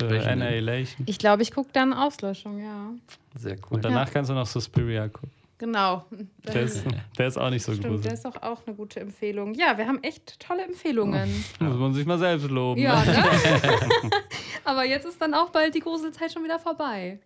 [0.03, 1.07] Äh, Annihilation.
[1.07, 2.91] Ich glaube, ich gucke dann Auslöschung, ja.
[3.37, 3.77] Sehr cool.
[3.77, 4.13] Und danach ja.
[4.13, 5.31] kannst du noch Suspiria gucken.
[5.59, 6.05] Genau.
[6.53, 6.85] Der ist,
[7.17, 8.05] der ist auch nicht so Stimmt, gruselig.
[8.05, 9.55] Der ist doch auch eine gute Empfehlung.
[9.55, 11.45] Ja, wir haben echt tolle Empfehlungen.
[11.61, 11.67] Ja.
[11.69, 12.81] Muss man sich mal selbst loben.
[12.81, 13.25] Ja, ne?
[14.65, 17.21] Aber jetzt ist dann auch bald die Gruselzeit schon wieder vorbei.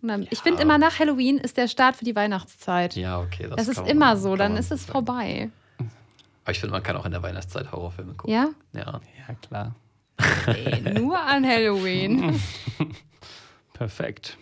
[0.00, 2.96] Dann, ich finde immer nach Halloween ist der Start für die Weihnachtszeit.
[2.96, 3.46] Ja, okay.
[3.48, 5.50] Das, das ist immer so, dann ist es vorbei.
[6.44, 8.32] Aber ich finde, man kann auch in der Weihnachtszeit Horrorfilme gucken.
[8.32, 8.48] Ja?
[8.72, 9.74] Ja, ja klar.
[10.46, 12.40] Ey, nur an Halloween.
[13.72, 14.36] Perfekt.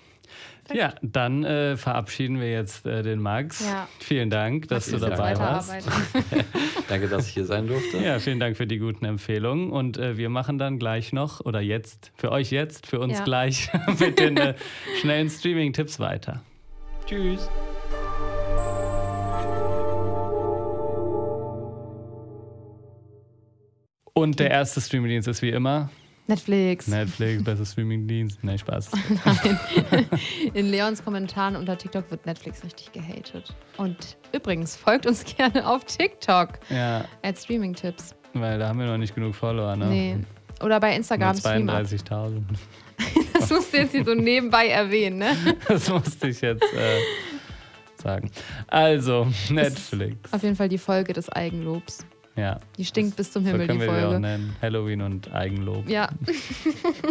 [0.72, 3.66] Ja, dann äh, verabschieden wir jetzt äh, den Max.
[3.66, 3.89] Ja.
[3.99, 5.72] Vielen Dank, dass du dabei warst.
[6.89, 7.99] Danke, dass ich hier sein durfte.
[7.99, 9.70] Ja, vielen Dank für die guten Empfehlungen.
[9.70, 13.24] Und äh, wir machen dann gleich noch, oder jetzt, für euch jetzt, für uns ja.
[13.24, 14.55] gleich, mit den äh,
[15.01, 16.43] schnellen Streaming-Tipps weiter.
[17.07, 17.49] Tschüss.
[24.13, 25.91] Und der erste Streamingdienst ist wie immer
[26.31, 26.87] Netflix.
[26.87, 28.39] Netflix, besser Streamingdienst.
[28.45, 28.91] Nein, Spaß.
[29.25, 30.07] Nein.
[30.55, 33.53] In Leons Kommentaren unter TikTok wird Netflix richtig gehatet.
[33.77, 36.61] Und übrigens, folgt uns gerne auf TikTok.
[36.71, 37.05] Ja.
[37.23, 38.15] Als Streaming-Tipps.
[38.35, 39.87] Weil da haben wir noch nicht genug Follower, ne?
[39.87, 40.17] Nee.
[40.63, 42.43] Oder bei Instagram 32.000.
[43.33, 45.37] das musst du jetzt hier so nebenbei erwähnen, ne?
[45.67, 46.99] Das musste ich jetzt äh,
[48.01, 48.31] sagen.
[48.69, 50.33] Also, Netflix.
[50.33, 52.07] auf jeden Fall die Folge des Eigenlobs.
[52.41, 52.59] Ja.
[52.78, 54.01] Die stinkt bis zum Himmel, so können die Folge.
[54.01, 54.57] Wir auch nennen.
[54.62, 55.86] Halloween und Eigenlob.
[55.88, 56.09] Ja.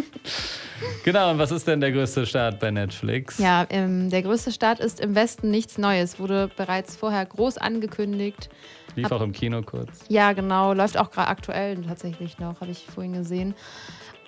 [1.04, 3.38] genau, und was ist denn der größte Start bei Netflix?
[3.38, 6.20] Ja, ähm, der größte Start ist im Westen nichts Neues.
[6.20, 8.50] Wurde bereits vorher groß angekündigt.
[8.96, 10.00] Lief Hab, auch im Kino kurz.
[10.08, 10.74] Ja, genau.
[10.74, 13.54] Läuft auch gerade aktuell tatsächlich noch, habe ich vorhin gesehen.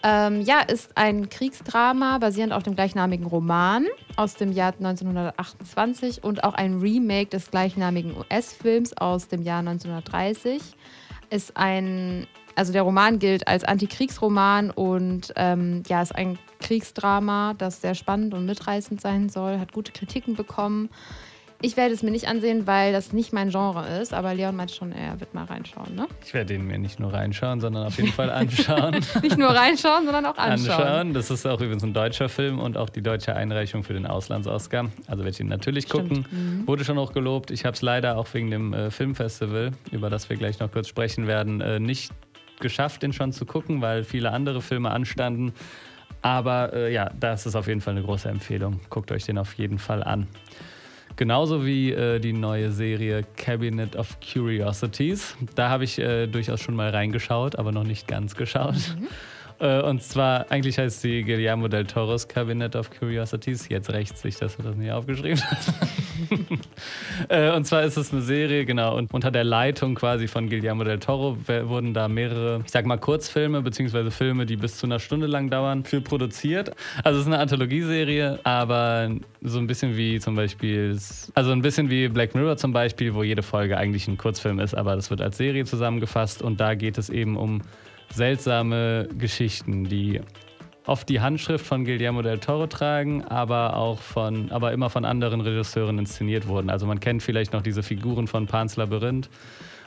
[0.03, 3.85] Ähm, ja, ist ein Kriegsdrama basierend auf dem gleichnamigen Roman
[4.15, 10.61] aus dem Jahr 1928 und auch ein Remake des gleichnamigen US-Films aus dem Jahr 1930.
[11.29, 12.25] Ist ein,
[12.55, 18.33] also der Roman gilt als Antikriegsroman und ähm, ja, ist ein Kriegsdrama, das sehr spannend
[18.33, 20.89] und mitreißend sein soll, hat gute Kritiken bekommen.
[21.63, 24.73] Ich werde es mir nicht ansehen, weil das nicht mein Genre ist, aber Leon meinte
[24.73, 26.07] schon, er wird mal reinschauen, ne?
[26.25, 28.95] Ich werde ihn mir nicht nur reinschauen, sondern auf jeden Fall anschauen.
[29.21, 30.81] nicht nur reinschauen, sondern auch anschauen.
[30.81, 31.13] Anschauen.
[31.13, 34.89] Das ist auch übrigens ein deutscher Film und auch die deutsche Einreichung für den Auslands-Oscar.
[35.07, 36.09] Also werde ich ihn natürlich Stimmt.
[36.09, 36.25] gucken.
[36.31, 36.67] Mhm.
[36.67, 37.51] Wurde schon auch gelobt.
[37.51, 40.87] Ich habe es leider auch wegen dem äh, Filmfestival, über das wir gleich noch kurz
[40.87, 42.11] sprechen werden, äh, nicht
[42.59, 45.53] geschafft, den schon zu gucken, weil viele andere Filme anstanden.
[46.21, 48.79] Aber äh, ja, das ist auf jeden Fall eine große Empfehlung.
[48.89, 50.27] Guckt euch den auf jeden Fall an.
[51.15, 55.35] Genauso wie äh, die neue Serie Cabinet of Curiosities.
[55.55, 58.75] Da habe ich äh, durchaus schon mal reingeschaut, aber noch nicht ganz geschaut.
[58.97, 59.07] Mhm.
[59.61, 63.69] Äh, und zwar, eigentlich heißt sie Guillermo del Toros Cabinet of Curiosities.
[63.69, 65.73] Jetzt rächt sich, dass du das nicht aufgeschrieben hast.
[67.29, 70.83] Äh, und zwar ist es eine Serie, genau, und unter der Leitung quasi von Guillermo
[70.83, 74.99] del Toro wurden da mehrere, ich sag mal, Kurzfilme, beziehungsweise Filme, die bis zu einer
[74.99, 76.71] Stunde lang dauern, für produziert.
[77.03, 79.09] Also es ist eine Anthologieserie, aber
[79.41, 80.97] so ein bisschen wie zum Beispiel,
[81.33, 84.73] also ein bisschen wie Black Mirror zum Beispiel, wo jede Folge eigentlich ein Kurzfilm ist,
[84.73, 87.61] aber das wird als Serie zusammengefasst und da geht es eben um
[88.13, 90.21] seltsame Geschichten, die
[90.85, 95.41] oft die Handschrift von Guillermo del Toro tragen, aber auch von, aber immer von anderen
[95.41, 96.69] Regisseuren inszeniert wurden.
[96.69, 99.29] Also man kennt vielleicht noch diese Figuren von Pan's Labyrinth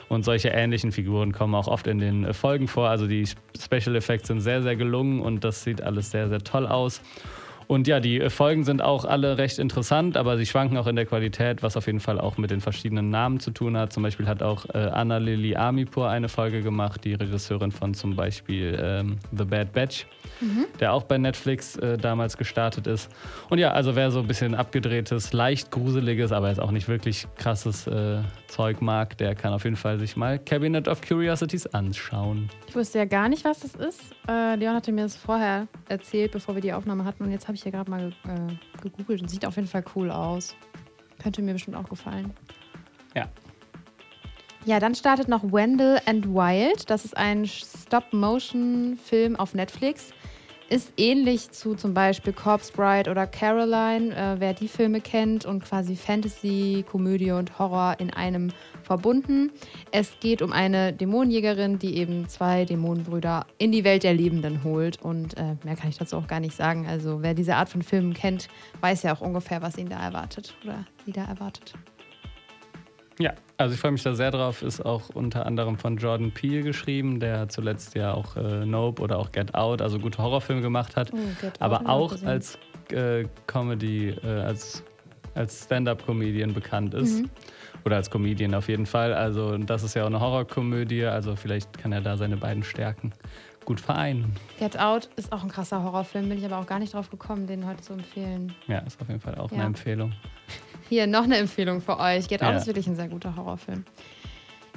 [0.07, 2.89] und solche ähnlichen Figuren kommen auch oft in den Folgen vor.
[2.89, 3.27] Also die
[3.59, 7.01] Special Effects sind sehr, sehr gelungen und das sieht alles sehr, sehr toll aus.
[7.67, 11.05] Und ja, die Folgen sind auch alle recht interessant, aber sie schwanken auch in der
[11.05, 13.93] Qualität, was auf jeden Fall auch mit den verschiedenen Namen zu tun hat.
[13.93, 18.15] Zum Beispiel hat auch äh, Anna Lili Amipur eine Folge gemacht, die Regisseurin von zum
[18.15, 20.05] Beispiel ähm, The Bad Batch,
[20.41, 20.65] mhm.
[20.79, 23.09] der auch bei Netflix äh, damals gestartet ist.
[23.49, 27.27] Und ja, also wer so ein bisschen abgedrehtes, leicht gruseliges, aber jetzt auch nicht wirklich
[27.37, 28.19] krasses äh,
[28.55, 32.49] Zeug mag, der kann auf jeden Fall sich mal Cabinet of Curiosities anschauen.
[32.69, 34.01] Ich wusste ja gar nicht, was das ist.
[34.29, 37.55] Äh, Leon hatte mir das vorher erzählt, bevor wir die Aufnahme hatten und jetzt habe
[37.55, 40.55] ich hier gerade mal äh, gegoogelt und sieht auf jeden Fall cool aus.
[41.21, 42.33] Könnte mir bestimmt auch gefallen.
[43.13, 43.27] Ja.
[44.63, 46.89] Ja, dann startet noch Wendell and Wild.
[46.89, 50.13] Das ist ein Stop-Motion-Film auf Netflix.
[50.67, 55.63] Ist ähnlich zu zum Beispiel Corpse Bride oder Caroline, äh, wer die Filme kennt und
[55.63, 58.51] quasi Fantasy, Komödie und Horror in einem
[58.81, 59.51] verbunden.
[59.91, 64.99] Es geht um eine Dämonenjägerin, die eben zwei Dämonenbrüder in die Welt der Lebenden holt.
[64.99, 66.87] Und äh, mehr kann ich dazu auch gar nicht sagen.
[66.87, 68.47] Also wer diese Art von Filmen kennt,
[68.81, 71.75] weiß ja auch ungefähr, was ihn da erwartet oder sie da erwartet.
[73.19, 74.61] Ja, also ich freue mich da sehr drauf.
[74.61, 79.19] Ist auch unter anderem von Jordan Peele geschrieben, der zuletzt ja auch äh, Nope oder
[79.19, 81.11] auch Get Out, also gute Horrorfilme gemacht hat.
[81.13, 81.17] Oh,
[81.59, 82.57] aber auch als
[82.91, 84.83] äh, Comedy, äh, als,
[85.33, 87.21] als Stand-up-Comedian bekannt ist.
[87.21, 87.29] Mhm.
[87.85, 89.13] Oder als Comedian auf jeden Fall.
[89.13, 93.13] Also das ist ja auch eine Horrorkomödie, also vielleicht kann er da seine beiden Stärken
[93.63, 94.35] gut vereinen.
[94.59, 97.47] Get Out ist auch ein krasser Horrorfilm, bin ich aber auch gar nicht drauf gekommen,
[97.47, 98.53] den heute zu empfehlen.
[98.67, 99.57] Ja, ist auf jeden Fall auch ja.
[99.57, 100.13] eine Empfehlung.
[100.89, 102.27] Hier noch eine Empfehlung für euch.
[102.27, 102.57] Get Out ja.
[102.57, 103.85] ist wirklich ein sehr guter Horrorfilm.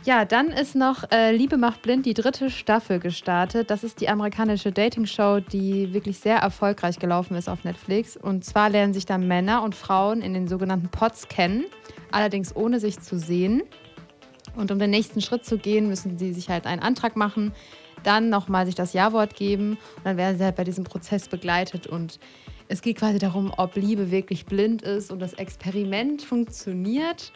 [0.05, 3.69] Ja, dann ist noch äh, Liebe macht blind, die dritte Staffel gestartet.
[3.71, 8.17] Das ist die amerikanische Dating-Show, die wirklich sehr erfolgreich gelaufen ist auf Netflix.
[8.17, 11.65] Und zwar lernen sich da Männer und Frauen in den sogenannten Pots kennen,
[12.13, 13.63] allerdings ohne sich zu sehen.
[14.57, 17.53] Und um den nächsten Schritt zu gehen, müssen sie sich halt einen Antrag machen,
[18.03, 21.87] dann nochmal sich das Ja-Wort geben und dann werden sie halt bei diesem Prozess begleitet
[21.87, 22.19] und
[22.69, 27.33] es geht quasi darum, ob Liebe wirklich blind ist und das Experiment funktioniert.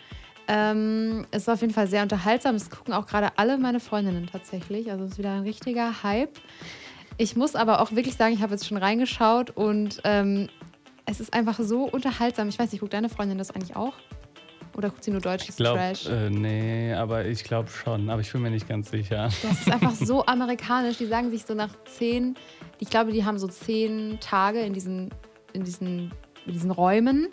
[0.48, 2.54] Ähm, es ist auf jeden Fall sehr unterhaltsam.
[2.54, 4.90] Es gucken auch gerade alle meine Freundinnen tatsächlich.
[4.90, 6.38] Also es ist wieder ein richtiger Hype.
[7.16, 10.48] Ich muss aber auch wirklich sagen, ich habe jetzt schon reingeschaut und ähm,
[11.06, 12.48] es ist einfach so unterhaltsam.
[12.48, 13.94] Ich weiß nicht, guckt deine Freundin das eigentlich auch?
[14.76, 16.06] Oder guckt sie nur deutsches glaub, Trash?
[16.06, 18.08] Äh, nee, aber ich glaube schon.
[18.08, 19.24] Aber ich bin mir nicht ganz sicher.
[19.42, 20.96] Das ist einfach so amerikanisch.
[20.98, 22.36] Die sagen sich so nach zehn,
[22.78, 25.10] ich glaube, die haben so zehn Tage in diesen,
[25.52, 26.12] in diesen,
[26.46, 27.28] in diesen Räumen.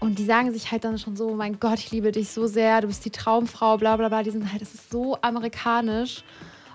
[0.00, 2.80] Und die sagen sich halt dann schon so, mein Gott, ich liebe dich so sehr,
[2.80, 4.22] du bist die Traumfrau, bla bla bla.
[4.22, 6.24] Die sind halt, das ist so amerikanisch.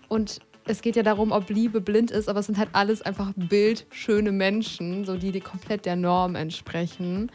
[0.07, 3.32] Und es geht ja darum, ob Liebe blind ist, aber es sind halt alles einfach
[3.36, 7.32] bildschöne Menschen, so die, die komplett der Norm entsprechen.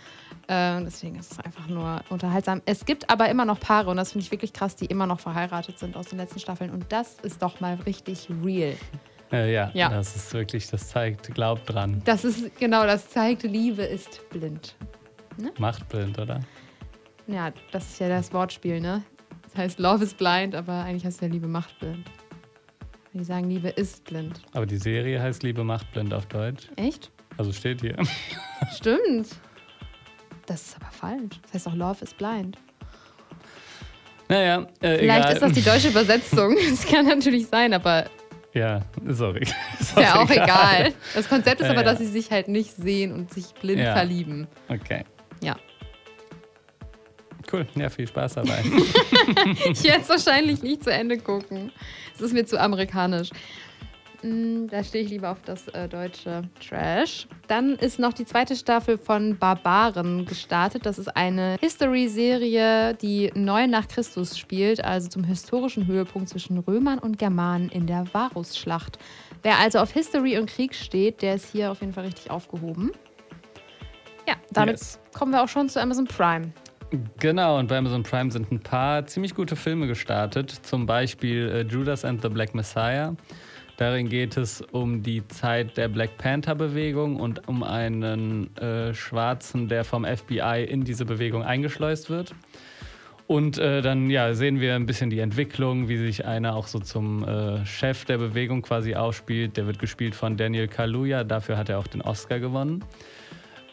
[0.53, 2.61] Äh, deswegen ist es einfach nur unterhaltsam.
[2.67, 5.19] Es gibt aber immer noch Paare, und das finde ich wirklich krass, die immer noch
[5.19, 6.71] verheiratet sind aus den letzten Staffeln.
[6.71, 8.75] Und das ist doch mal richtig real.
[9.33, 12.03] Äh, ja, ja, das ist wirklich, das zeigt, glaubt dran.
[12.05, 14.75] Das ist, genau, das zeigt, Liebe ist blind.
[15.39, 15.53] Ne?
[15.57, 16.41] Macht blind, oder?
[17.27, 19.03] Ja, das ist ja das Wortspiel, ne?
[19.45, 22.11] Das heißt, Love is blind, aber eigentlich heißt es ja Liebe macht blind.
[23.15, 24.43] Die sagen, Liebe ist blind.
[24.53, 26.69] Aber die Serie heißt Liebe macht blind auf Deutsch.
[26.77, 27.11] Echt?
[27.39, 27.97] Also steht hier.
[28.75, 29.29] Stimmt.
[30.47, 31.41] Das ist aber falsch.
[31.43, 32.59] Das heißt auch Love is blind.
[34.29, 35.33] Naja, äh, Vielleicht egal.
[35.33, 36.57] ist das die deutsche Übersetzung.
[36.71, 38.07] Das kann natürlich sein, aber
[38.55, 39.47] ja, sorry.
[39.81, 40.93] Ist ja auch egal.
[41.15, 43.95] Das Konzept ist ja, aber, dass sie sich halt nicht sehen und sich blind ja.
[43.95, 44.47] verlieben.
[44.69, 45.05] Okay.
[45.41, 45.57] Ja.
[47.51, 48.63] Cool, ja, viel Spaß dabei.
[49.71, 51.73] ich werde es wahrscheinlich nicht zu Ende gucken.
[52.15, 53.31] Es ist mir zu amerikanisch.
[54.23, 57.27] Mm, da stehe ich lieber auf das äh, deutsche Trash.
[57.49, 60.87] Dann ist noch die zweite Staffel von Barbaren gestartet.
[60.87, 67.01] Das ist eine History-Serie, die neu nach Christus spielt, also zum historischen Höhepunkt zwischen Römern
[67.01, 68.99] und Germanen in der Varusschlacht.
[69.43, 72.93] Wer also auf History und Krieg steht, der ist hier auf jeden Fall richtig aufgehoben.
[74.29, 75.01] Ja, damit yes.
[75.13, 76.53] kommen wir auch schon zu Amazon Prime.
[77.19, 80.51] Genau, und bei Amazon Prime sind ein paar ziemlich gute Filme gestartet.
[80.51, 83.17] Zum Beispiel äh, Judas and the Black Messiah
[83.77, 89.85] Darin geht es um die Zeit der Black Panther-Bewegung und um einen äh, Schwarzen, der
[89.85, 92.35] vom FBI in diese Bewegung eingeschleust wird.
[93.27, 96.81] Und äh, dann ja, sehen wir ein bisschen die Entwicklung, wie sich einer auch so
[96.81, 99.57] zum äh, Chef der Bewegung quasi aufspielt.
[99.57, 102.85] Der wird gespielt von Daniel Kaluuya, dafür hat er auch den Oscar gewonnen.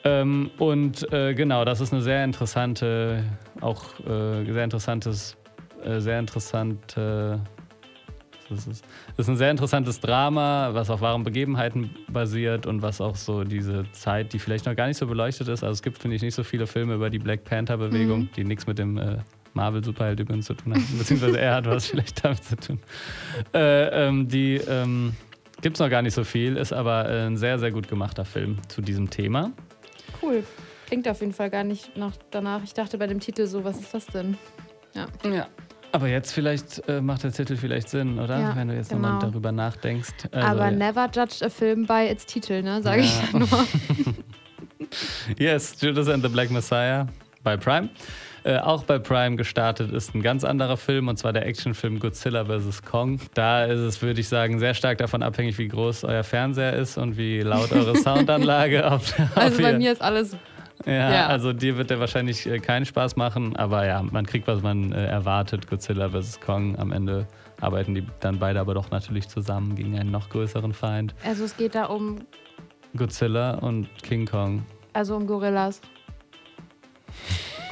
[0.06, 3.22] Ähm, und äh, genau, das ist eine sehr interessante,
[3.60, 5.36] auch äh, sehr interessantes,
[5.84, 7.42] äh, sehr interessante
[8.50, 13.02] das ist, das ist ein sehr interessantes Drama, was auf wahren Begebenheiten basiert und was
[13.02, 15.64] auch so diese Zeit, die vielleicht noch gar nicht so beleuchtet ist.
[15.64, 18.30] Also es gibt, finde ich, nicht so viele Filme über die Black Panther-Bewegung, mhm.
[18.36, 19.18] die nichts mit dem äh,
[19.54, 20.86] Marvel-Superheld übrigens zu tun haben.
[20.98, 22.80] Beziehungsweise er hat was vielleicht damit zu tun.
[23.54, 25.14] Äh, ähm, die ähm,
[25.62, 28.58] gibt es noch gar nicht so viel, ist aber ein sehr, sehr gut gemachter Film
[28.70, 29.52] zu diesem Thema.
[30.22, 30.44] Cool.
[30.88, 32.64] Klingt auf jeden Fall gar nicht nach danach.
[32.64, 34.38] Ich dachte bei dem Titel so, was ist das denn?
[34.96, 35.08] Ja.
[35.30, 35.48] Ja.
[35.92, 38.40] Aber jetzt vielleicht äh, macht der Titel vielleicht Sinn, oder?
[38.40, 39.14] Ja, Wenn du jetzt genau.
[39.14, 40.28] nochmal darüber nachdenkst.
[40.32, 42.82] Also, Aber never judge a film by its Titel, ne?
[42.82, 43.24] Sage ja.
[43.24, 43.48] ich nur.
[45.38, 47.08] yes, Judas and the Black Messiah
[47.44, 47.90] bei Prime.
[48.44, 52.46] Äh, auch bei Prime gestartet ist ein ganz anderer Film, und zwar der Actionfilm Godzilla
[52.46, 52.84] vs.
[52.84, 53.20] Kong.
[53.34, 56.98] Da ist es, würde ich sagen, sehr stark davon abhängig, wie groß euer Fernseher ist
[56.98, 58.86] und wie laut eure Soundanlage.
[58.86, 59.02] ob,
[59.36, 60.38] also bei mir ist alles
[60.90, 64.48] ja, ja, also dir wird der wahrscheinlich äh, keinen Spaß machen, aber ja, man kriegt,
[64.48, 65.68] was man äh, erwartet.
[65.68, 66.40] Godzilla vs.
[66.42, 66.78] Kong.
[66.78, 67.28] Am Ende
[67.62, 71.14] arbeiten die dann beide aber doch natürlich zusammen gegen einen noch größeren Feind.
[71.26, 72.20] Also es geht da um
[72.96, 74.66] Godzilla und King Kong.
[74.94, 75.82] Also um Gorillas.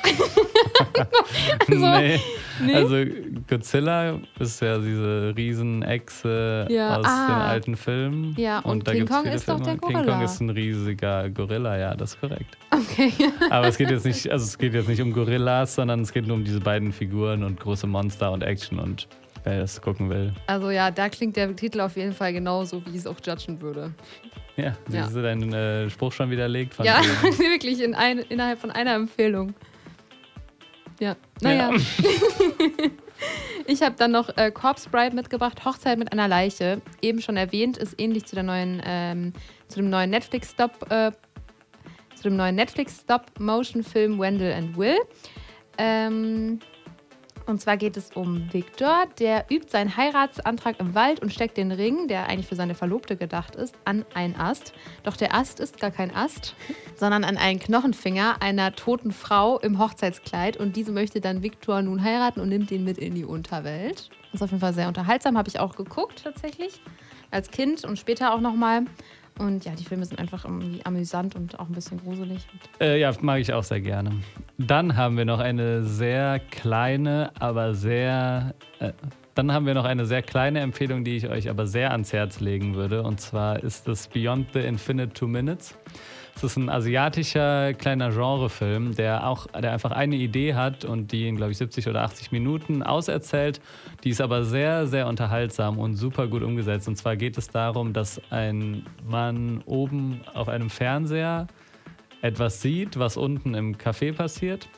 [1.68, 2.20] also, nee.
[2.66, 2.74] nee.
[2.74, 2.96] Also
[3.48, 6.98] Godzilla ist ja diese Riesenechse ja.
[6.98, 7.28] aus ah.
[7.28, 8.36] den alten Filmen.
[8.38, 9.60] Ja, und, und King Kong ist Filme.
[9.60, 10.02] doch der Gorilla.
[10.02, 12.58] King Kong ist ein riesiger Gorilla, ja, das ist korrekt.
[12.72, 13.12] Okay.
[13.50, 16.28] Aber es geht jetzt nicht, also es geht jetzt nicht um Gorillas, sondern es geht
[16.28, 19.08] nur um diese beiden Figuren und große Monster und Action und
[19.44, 20.34] wer das gucken will.
[20.48, 23.62] Also ja, da klingt der Titel auf jeden Fall genauso, wie ich es auch judgen
[23.62, 23.92] würde.
[24.58, 25.16] Ja, siehst ja.
[25.16, 26.76] du deinen äh, Spruch schon widerlegt?
[26.84, 29.54] ja, wirklich in ein, innerhalb von einer Empfehlung.
[31.00, 31.72] Ja, naja.
[31.72, 31.78] Ja.
[33.68, 36.82] ich habe dann noch äh, Corpse Bride mitgebracht, Hochzeit mit einer Leiche.
[37.02, 39.34] Eben schon erwähnt, ist ähnlich zu der neuen, ähm,
[39.68, 41.12] zu dem neuen Netflix-Stop, äh,
[42.16, 44.98] zu dem neuen Netflix-Stop-Motion-Film Wendell and Will.
[45.78, 46.60] Ähm,
[47.48, 51.72] und zwar geht es um Victor, der übt seinen Heiratsantrag im Wald und steckt den
[51.72, 54.74] Ring, der eigentlich für seine Verlobte gedacht ist, an einen Ast.
[55.04, 56.56] Doch der Ast ist gar kein Ast,
[56.96, 60.58] sondern an einen Knochenfinger einer toten Frau im Hochzeitskleid.
[60.58, 64.10] Und diese möchte dann Victor nun heiraten und nimmt ihn mit in die Unterwelt.
[64.32, 66.82] Das ist auf jeden Fall sehr unterhaltsam, habe ich auch geguckt tatsächlich.
[67.32, 68.84] Als Kind und später auch nochmal.
[69.40, 72.48] Und ja, die Filme sind einfach irgendwie amüsant und auch ein bisschen gruselig.
[72.80, 74.12] Äh, ja, mag ich auch sehr gerne.
[74.58, 78.56] Dann haben wir noch eine sehr kleine, aber sehr.
[78.80, 78.94] Äh,
[79.36, 82.40] dann haben wir noch eine sehr kleine Empfehlung, die ich euch aber sehr ans Herz
[82.40, 83.04] legen würde.
[83.04, 85.78] Und zwar ist das Beyond the Infinite Two Minutes.
[86.38, 91.28] Es ist ein asiatischer kleiner Genrefilm, der auch, der einfach eine Idee hat und die
[91.28, 93.60] in, glaube ich, 70 oder 80 Minuten auserzählt.
[94.04, 96.88] Die ist aber sehr, sehr unterhaltsam und super gut umgesetzt.
[96.88, 101.48] Und zwar geht es darum, dass ein Mann oben auf einem Fernseher
[102.22, 104.70] etwas sieht, was unten im Café passiert.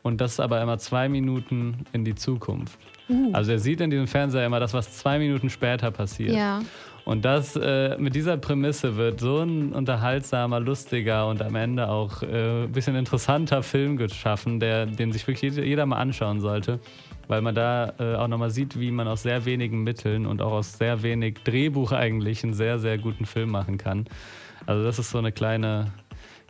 [0.00, 2.78] Und das aber immer zwei Minuten in die Zukunft.
[3.10, 3.30] Uh.
[3.34, 6.34] Also er sieht in diesem Fernseher immer das, was zwei Minuten später passiert.
[6.34, 6.62] Ja.
[7.04, 12.22] Und das äh, mit dieser Prämisse wird so ein unterhaltsamer, lustiger und am Ende auch
[12.22, 16.78] äh, ein bisschen interessanter Film geschaffen, der, den sich wirklich jeder, mal anschauen sollte,
[17.26, 20.52] weil man da äh, auch nochmal sieht, wie man aus sehr wenigen Mitteln und auch
[20.52, 24.06] aus sehr wenig Drehbuch eigentlich einen sehr, sehr guten Film machen kann.
[24.66, 25.92] Also das ist so eine kleine,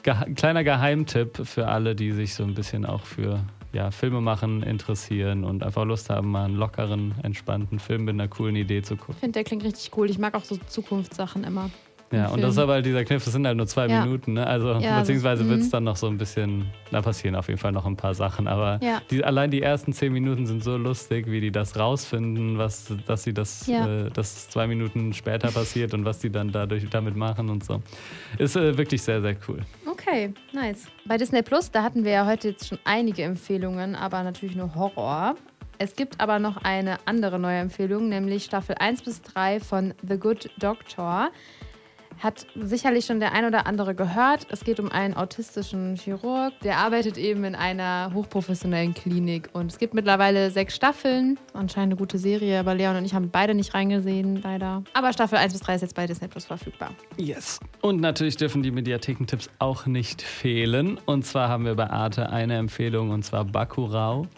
[0.03, 3.41] ge kleiner Geheimtipp für alle, die sich so ein bisschen auch für
[3.73, 8.29] ja, Filme machen interessieren und einfach Lust haben, mal einen lockeren, entspannten Film mit einer
[8.29, 9.15] coolen Idee zu gucken.
[9.15, 10.11] Ich finde, der klingt richtig cool.
[10.11, 11.71] Ich mag auch so Zukunftssachen immer.
[12.13, 14.05] Ja, und das ist aber halt dieser Kniff, das sind halt nur zwei ja.
[14.05, 14.47] Minuten, ne?
[14.47, 15.71] Also, ja, beziehungsweise wird es mhm.
[15.71, 18.79] dann noch so ein bisschen, da passieren auf jeden Fall noch ein paar Sachen, aber
[18.83, 19.01] ja.
[19.11, 23.23] die, allein die ersten zehn Minuten sind so lustig, wie die das rausfinden, was, dass
[23.23, 27.49] sie das, äh, dass zwei Minuten später passiert und was die dann dadurch damit machen
[27.49, 27.83] und so.
[28.39, 29.61] Ist äh, wirklich sehr, sehr cool.
[29.91, 30.87] Okay, nice.
[31.07, 34.75] Bei Disney Plus, da hatten wir ja heute jetzt schon einige Empfehlungen, aber natürlich nur
[34.75, 35.35] Horror.
[35.79, 40.17] Es gibt aber noch eine andere neue Empfehlung, nämlich Staffel 1 bis 3 von The
[40.17, 41.31] Good Doctor.
[42.23, 44.47] Hat sicherlich schon der ein oder andere gehört.
[44.49, 49.49] Es geht um einen autistischen Chirurg, der arbeitet eben in einer hochprofessionellen Klinik.
[49.55, 51.37] Und es gibt mittlerweile sechs Staffeln.
[51.53, 54.85] Anscheinend eine gute Serie, aber Leon und ich haben beide nicht reingesehen, leider.
[54.95, 56.91] Aber Staffel 1 bis 3 ist jetzt bei Disney Plus verfügbar.
[57.17, 57.59] Yes.
[57.81, 61.01] Und natürlich dürfen die Mediathekentipps auch nicht fehlen.
[61.05, 64.29] Und zwar haben wir bei Arte eine Empfehlung, und zwar Bacurau.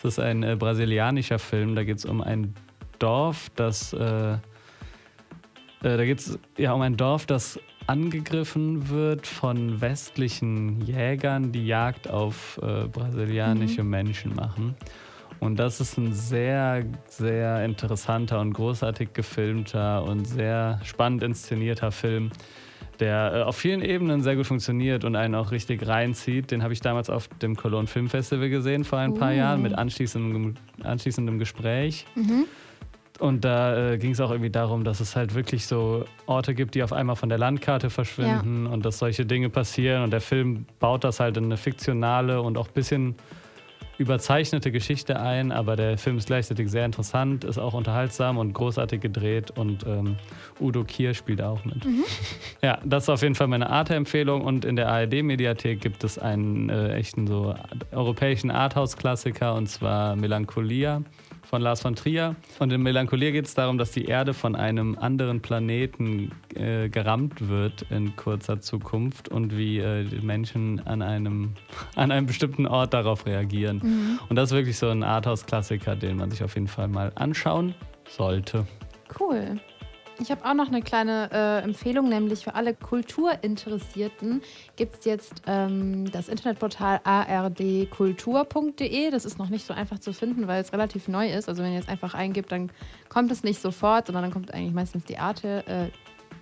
[0.00, 1.74] Das ist ein äh, brasilianischer Film.
[1.74, 2.54] Da geht es um ein
[3.00, 3.92] Dorf, das.
[3.94, 4.36] Äh,
[5.82, 11.66] Äh, da geht es ja um ein Dorf, das angegriffen wird von westlichen Jägern, die
[11.66, 13.90] Jagd auf äh, brasilianische mhm.
[13.90, 14.76] Menschen machen.
[15.40, 22.30] Und das ist ein sehr, sehr interessanter und großartig gefilmter und sehr spannend inszenierter Film,
[23.00, 26.52] der äh, auf vielen Ebenen sehr gut funktioniert und einen auch richtig reinzieht.
[26.52, 29.36] Den habe ich damals auf dem Cologne Film Festival gesehen vor ein paar uh.
[29.36, 30.54] Jahren mit anschließendem,
[30.84, 32.06] anschließendem Gespräch.
[32.14, 32.44] Mhm.
[33.18, 36.74] Und da äh, ging es auch irgendwie darum, dass es halt wirklich so Orte gibt,
[36.74, 38.72] die auf einmal von der Landkarte verschwinden ja.
[38.72, 40.02] und dass solche Dinge passieren.
[40.02, 43.16] Und der Film baut das halt in eine fiktionale und auch ein bisschen
[43.98, 49.00] überzeichnete Geschichte ein, aber der Film ist gleichzeitig sehr interessant, ist auch unterhaltsam und großartig
[49.00, 50.16] gedreht und ähm,
[50.60, 51.84] Udo Kier spielt auch mit.
[51.84, 52.04] Mhm.
[52.62, 56.68] Ja, das ist auf jeden Fall meine Arte-Empfehlung und in der ARD-Mediathek gibt es einen
[56.68, 57.54] äh, echten so
[57.92, 61.02] europäischen Arthouse-Klassiker und zwar Melancholia
[61.52, 62.34] von Lars von Trier.
[62.60, 67.46] Und in Melancholie geht es darum, dass die Erde von einem anderen Planeten äh, gerammt
[67.46, 71.52] wird in kurzer Zukunft und wie äh, die Menschen an einem,
[71.94, 73.80] an einem bestimmten Ort darauf reagieren.
[73.82, 74.20] Mhm.
[74.30, 77.74] Und das ist wirklich so ein Arthouse-Klassiker, den man sich auf jeden Fall mal anschauen
[78.08, 78.66] sollte.
[79.20, 79.60] Cool.
[80.22, 84.40] Ich habe auch noch eine kleine äh, Empfehlung, nämlich für alle Kulturinteressierten
[84.76, 89.10] gibt es jetzt ähm, das Internetportal ardkultur.de.
[89.10, 91.48] Das ist noch nicht so einfach zu finden, weil es relativ neu ist.
[91.48, 92.70] Also wenn ihr es einfach eingibt, dann
[93.08, 95.90] kommt es nicht sofort, sondern dann kommt eigentlich meistens die, äh,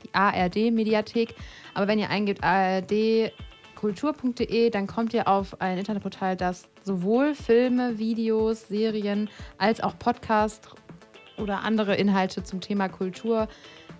[0.04, 1.34] die ARD-Mediathek.
[1.72, 8.68] Aber wenn ihr eingibt ardkultur.de, dann kommt ihr auf ein Internetportal, das sowohl Filme, Videos,
[8.68, 10.68] Serien als auch Podcasts
[11.40, 13.48] oder andere Inhalte zum Thema Kultur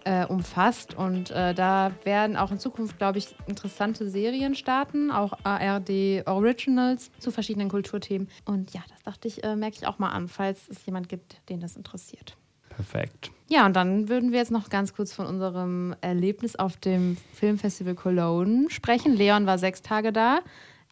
[0.04, 0.94] äh, umfasst.
[0.94, 7.10] Und äh, da werden auch in Zukunft, glaube ich, interessante Serien starten, auch ARD Originals
[7.18, 8.28] zu verschiedenen Kulturthemen.
[8.44, 11.36] Und ja, das dachte ich, äh, merke ich auch mal an, falls es jemand gibt,
[11.48, 12.36] den das interessiert.
[12.68, 13.30] Perfekt.
[13.48, 17.94] Ja, und dann würden wir jetzt noch ganz kurz von unserem Erlebnis auf dem Filmfestival
[17.94, 19.14] Cologne sprechen.
[19.16, 20.40] Leon war sechs Tage da.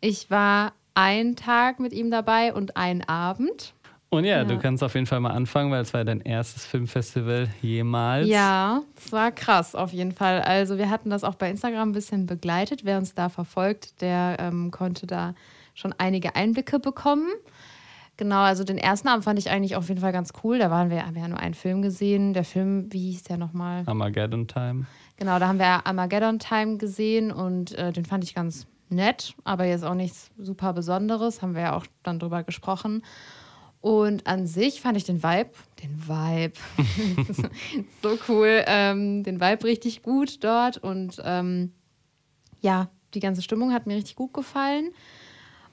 [0.00, 3.74] Ich war einen Tag mit ihm dabei und einen Abend.
[4.10, 6.64] Und ja, ja, du kannst auf jeden Fall mal anfangen, weil es war dein erstes
[6.64, 8.26] Filmfestival jemals.
[8.26, 10.40] Ja, es war krass auf jeden Fall.
[10.40, 12.86] Also wir hatten das auch bei Instagram ein bisschen begleitet.
[12.86, 15.34] Wer uns da verfolgt, der ähm, konnte da
[15.74, 17.28] schon einige Einblicke bekommen.
[18.16, 20.58] Genau, also den ersten Abend fand ich eigentlich auf jeden Fall ganz cool.
[20.58, 22.32] Da waren wir, haben wir ja nur einen Film gesehen.
[22.32, 23.84] Der Film, wie hieß der nochmal?
[23.86, 24.86] Armageddon Time.
[25.18, 29.66] Genau, da haben wir Armageddon Time gesehen und äh, den fand ich ganz nett, aber
[29.66, 31.42] jetzt auch nichts super Besonderes.
[31.42, 33.02] Haben wir ja auch dann drüber gesprochen.
[33.80, 35.50] Und an sich fand ich den Vibe,
[35.82, 36.54] den Vibe,
[38.02, 40.78] so cool, ähm, den Vibe richtig gut dort.
[40.78, 41.72] Und ähm,
[42.60, 44.90] ja, die ganze Stimmung hat mir richtig gut gefallen.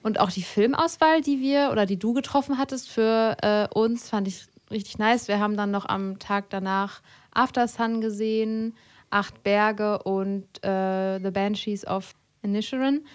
[0.03, 4.27] Und auch die Filmauswahl, die wir oder die du getroffen hattest für äh, uns, fand
[4.27, 5.27] ich richtig nice.
[5.27, 7.01] Wir haben dann noch am Tag danach
[7.31, 8.75] After Sun gesehen,
[9.09, 13.05] Acht Berge und äh, The Banshees of Inisherin.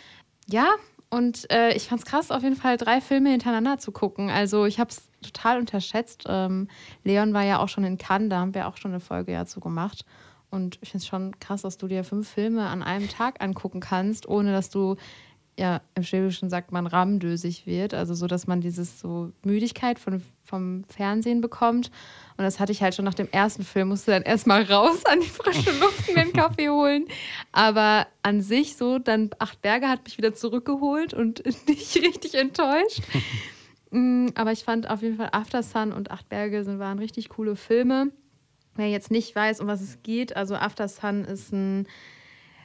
[0.49, 0.67] Ja,
[1.11, 4.31] und äh, ich fand es krass, auf jeden Fall drei Filme hintereinander zu gucken.
[4.31, 6.25] Also ich habe es total unterschätzt.
[6.29, 6.69] Ähm,
[7.03, 9.45] Leon war ja auch schon in Cannes, da haben wir auch schon eine Folge ja
[9.45, 10.05] zu gemacht.
[10.51, 13.81] Und ich finde es schon krass, dass du dir fünf Filme an einem Tag angucken
[13.81, 14.97] kannst, ohne dass du
[15.59, 20.23] ja, im Schwäbischen sagt man rammdösig wird, also so, dass man dieses so Müdigkeit von,
[20.45, 21.91] vom Fernsehen bekommt.
[22.37, 25.21] Und das hatte ich halt schon nach dem ersten Film, musste dann erstmal raus an
[25.21, 27.07] die frische Luft mir einen Kaffee holen.
[27.53, 33.03] Aber an sich so, dann Acht Berge hat mich wieder zurückgeholt und nicht richtig enttäuscht.
[33.91, 37.29] Mm, aber ich fand auf jeden Fall After Sun und Acht Berge sind, waren richtig
[37.29, 38.11] coole Filme.
[38.77, 41.87] Wer jetzt nicht weiß, um was es geht, also After Sun ist ein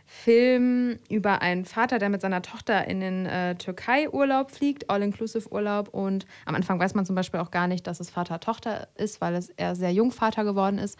[0.05, 5.89] Film über einen Vater, der mit seiner Tochter in den äh, Türkei-Urlaub fliegt, All-Inclusive-Urlaub.
[5.89, 9.33] Und am Anfang weiß man zum Beispiel auch gar nicht, dass es Vater-Tochter ist, weil
[9.35, 10.97] es, er sehr jung Vater geworden ist.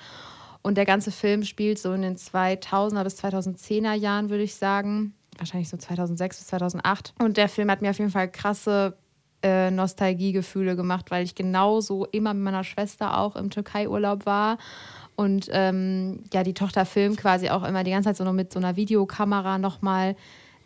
[0.63, 5.13] Und der ganze Film spielt so in den 2000er bis 2010er Jahren, würde ich sagen.
[5.37, 7.13] Wahrscheinlich so 2006 bis 2008.
[7.19, 8.97] Und der Film hat mir auf jeden Fall krasse
[9.43, 14.57] äh, Nostalgiegefühle gemacht, weil ich genauso immer mit meiner Schwester auch im Türkei-Urlaub war
[15.15, 18.51] und ähm, ja, die Tochter filmt quasi auch immer die ganze Zeit so noch mit
[18.51, 20.15] so einer Videokamera nochmal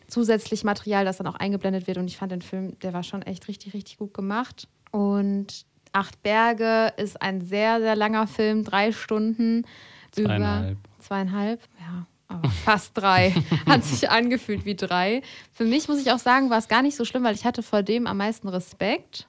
[0.08, 1.98] zusätzlich Material, das dann auch eingeblendet wird.
[1.98, 4.68] Und ich fand den Film, der war schon echt richtig, richtig gut gemacht.
[4.92, 9.66] Und Acht Berge ist ein sehr, sehr langer Film, drei Stunden.
[10.12, 10.72] Zweieinhalb.
[10.72, 12.06] Über zweieinhalb, ja.
[12.28, 13.32] Aber fast drei.
[13.66, 15.24] Hat sich angefühlt wie drei.
[15.52, 17.64] Für mich muss ich auch sagen, war es gar nicht so schlimm, weil ich hatte
[17.64, 19.28] vor dem am meisten Respekt.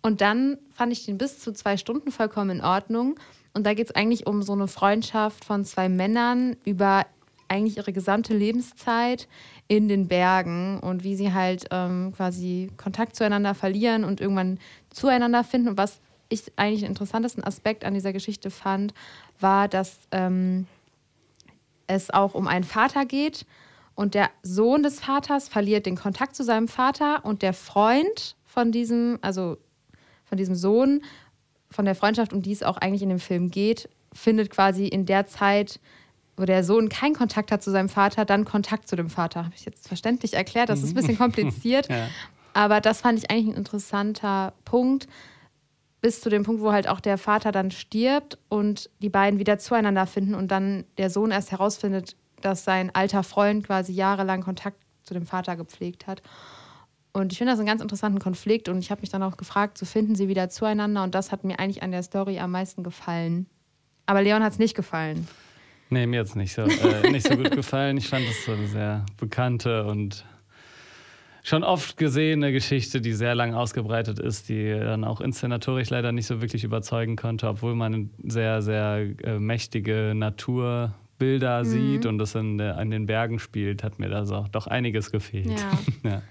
[0.00, 3.16] Und dann fand ich den bis zu zwei Stunden vollkommen in Ordnung.
[3.54, 7.06] Und da geht es eigentlich um so eine Freundschaft von zwei Männern über
[7.48, 9.28] eigentlich ihre gesamte Lebenszeit
[9.68, 14.58] in den Bergen und wie sie halt ähm, quasi Kontakt zueinander verlieren und irgendwann
[14.90, 15.68] zueinander finden.
[15.68, 18.92] Und was ich eigentlich den interessantesten Aspekt an dieser Geschichte fand,
[19.40, 20.66] war, dass ähm,
[21.86, 23.46] es auch um einen Vater geht
[23.94, 28.72] und der Sohn des Vaters verliert den Kontakt zu seinem Vater und der Freund von
[28.72, 29.56] diesem, also
[30.24, 31.02] von diesem Sohn,
[31.74, 35.06] von der Freundschaft, um die es auch eigentlich in dem Film geht, findet quasi in
[35.06, 35.80] der Zeit,
[36.36, 39.44] wo der Sohn keinen Kontakt hat zu seinem Vater, dann Kontakt zu dem Vater.
[39.44, 40.68] Habe ich jetzt verständlich erklärt?
[40.68, 41.88] Das ist ein bisschen kompliziert.
[41.88, 42.08] ja.
[42.54, 45.08] Aber das fand ich eigentlich ein interessanter Punkt,
[46.00, 49.58] bis zu dem Punkt, wo halt auch der Vater dann stirbt und die beiden wieder
[49.58, 54.76] zueinander finden und dann der Sohn erst herausfindet, dass sein alter Freund quasi jahrelang Kontakt
[55.02, 56.22] zu dem Vater gepflegt hat.
[57.14, 59.78] Und ich finde das einen ganz interessanten Konflikt und ich habe mich dann auch gefragt,
[59.78, 62.82] so finden sie wieder zueinander und das hat mir eigentlich an der Story am meisten
[62.82, 63.46] gefallen.
[64.04, 65.28] Aber Leon hat es nicht gefallen.
[65.90, 67.98] Nee, mir jetzt nicht so, äh, nicht so gut gefallen.
[67.98, 70.24] Ich fand das so eine sehr bekannte und
[71.44, 76.26] schon oft gesehene Geschichte, die sehr lang ausgebreitet ist, die dann auch inszenatorisch leider nicht
[76.26, 81.64] so wirklich überzeugen konnte, obwohl man sehr, sehr äh, mächtige Naturbilder mhm.
[81.64, 85.12] sieht und das in, der, in, den Bergen spielt, hat mir da so doch einiges
[85.12, 85.60] gefehlt.
[85.60, 85.78] Ja.
[86.10, 86.22] ja.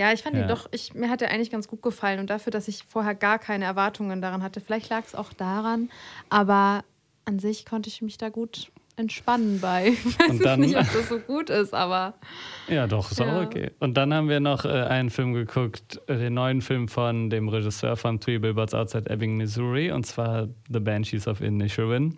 [0.00, 0.42] Ja, ich fand ja.
[0.42, 3.14] ihn doch, ich, mir hat er eigentlich ganz gut gefallen und dafür, dass ich vorher
[3.14, 4.62] gar keine Erwartungen daran hatte.
[4.62, 5.90] Vielleicht lag es auch daran,
[6.30, 6.84] aber
[7.26, 9.88] an sich konnte ich mich da gut entspannen bei.
[10.06, 12.14] Ich weiß dann, nicht, ob das so gut ist, aber.
[12.68, 13.26] Ja, doch, ist ja.
[13.26, 13.72] auch okay.
[13.78, 17.50] Und dann haben wir noch äh, einen Film geguckt, äh, den neuen Film von dem
[17.50, 22.16] Regisseur von Three Billboards Outside Ebbing, Missouri, und zwar The Banshees of Inisherin.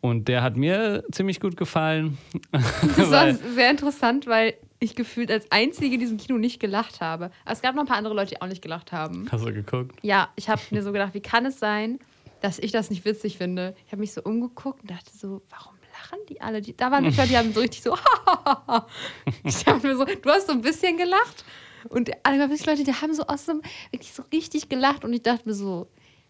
[0.00, 2.18] Und der hat mir ziemlich gut gefallen.
[2.96, 7.30] Das war sehr interessant, weil ich gefühlt als Einzige in diesem Kino nicht gelacht habe.
[7.44, 9.28] Aber es gab noch ein paar andere Leute, die auch nicht gelacht haben.
[9.30, 9.96] Hast du geguckt?
[10.02, 11.98] Ja, ich habe mir so gedacht, wie kann es sein,
[12.40, 13.76] dass ich das nicht witzig finde?
[13.86, 16.62] Ich habe mich so umgeguckt und dachte so, warum lachen die alle?
[16.62, 17.94] Die, da waren Leute, die haben so richtig so,
[19.44, 21.44] ich habe mir so, du hast so ein bisschen gelacht.
[21.88, 23.60] Und alle Leute, die haben so aus dem,
[23.90, 25.88] wirklich so richtig gelacht und ich dachte mir so,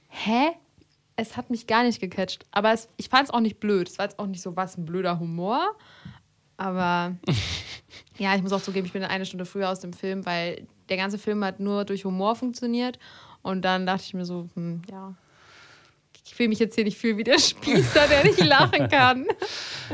[0.09, 0.51] hä?
[1.17, 2.47] Es hat mich gar nicht gecatcht.
[2.51, 3.89] Aber es, ich fand es auch nicht blöd.
[3.89, 5.77] Es war jetzt auch nicht so was, ein blöder Humor.
[6.61, 7.17] Aber
[8.19, 10.99] ja, ich muss auch zugeben, ich bin eine Stunde früher aus dem Film, weil der
[10.99, 12.99] ganze Film hat nur durch Humor funktioniert.
[13.41, 15.15] Und dann dachte ich mir so, hm, ja,
[16.23, 19.27] ich will mich jetzt hier nicht fühlen wie der Spießer, der nicht lachen kann.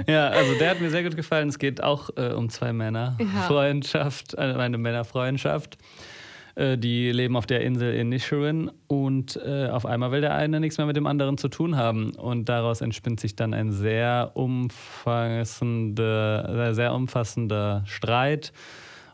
[0.07, 1.49] Ja, also der hat mir sehr gut gefallen.
[1.49, 3.17] Es geht auch äh, um zwei Männer.
[3.19, 3.43] Ja.
[3.47, 5.79] Freundschaft, äh, eine Männerfreundschaft.
[6.57, 10.59] Äh, die leben auf der Insel in Nishirin und äh, auf einmal will der eine
[10.59, 12.15] nichts mehr mit dem anderen zu tun haben.
[12.15, 15.55] Und daraus entspinnt sich dann ein sehr umfassender,
[16.75, 18.53] sehr umfassender Streit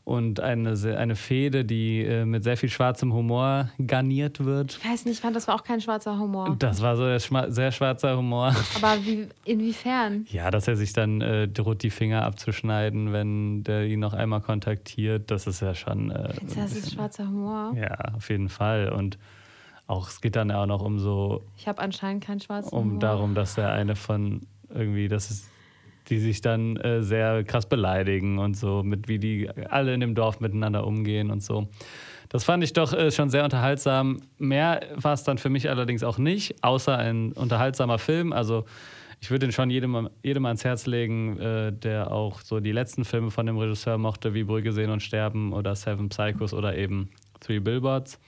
[0.04, 4.78] und eine, eine Fehde, die äh, mit sehr viel schwarzem Humor garniert wird.
[4.82, 6.56] Ich weiß nicht, ich fand, das war auch kein schwarzer Humor.
[6.58, 7.04] Das war so
[7.52, 8.54] sehr schwarzer Humor.
[8.76, 10.26] Aber wie, inwiefern?
[10.28, 14.40] Ja, dass er sich dann äh, droht, die Finger abzuschneiden, wenn der ihn noch einmal
[14.40, 15.30] kontaktiert.
[15.30, 16.10] Das ist ja schon.
[16.10, 17.72] Äh, das ist schwarzer Humor.
[17.76, 18.88] Ja, auf jeden Fall.
[18.88, 19.18] Und
[19.86, 21.42] auch es geht dann auch noch um so.
[21.56, 22.92] Ich habe anscheinend keinen schwarzen um Humor.
[22.94, 25.51] Um darum, dass der eine von irgendwie, das ist
[26.08, 30.14] die sich dann äh, sehr krass beleidigen und so, mit wie die alle in dem
[30.14, 31.68] Dorf miteinander umgehen und so.
[32.28, 34.22] Das fand ich doch äh, schon sehr unterhaltsam.
[34.38, 38.32] Mehr war es dann für mich allerdings auch nicht, außer ein unterhaltsamer Film.
[38.32, 38.64] Also
[39.20, 43.04] ich würde ihn schon jedem, jedem ans Herz legen, äh, der auch so die letzten
[43.04, 47.10] Filme von dem Regisseur mochte, wie Brügge sehen und sterben oder Seven Psychos oder eben
[47.40, 48.18] Three Billboards.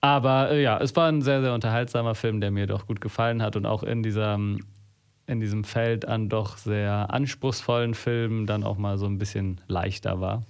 [0.00, 3.42] Aber äh, ja, es war ein sehr, sehr unterhaltsamer Film, der mir doch gut gefallen
[3.42, 4.38] hat und auch in dieser
[5.30, 10.20] in diesem Feld an doch sehr anspruchsvollen Filmen dann auch mal so ein bisschen leichter
[10.20, 10.42] war.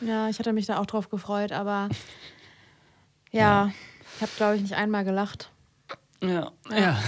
[0.00, 1.88] Ja, ich hatte mich da auch drauf gefreut, aber
[3.32, 3.72] ja, ja.
[4.16, 5.50] ich habe, glaube ich, nicht einmal gelacht.
[6.22, 6.78] Ja, ja.
[6.78, 6.98] ja.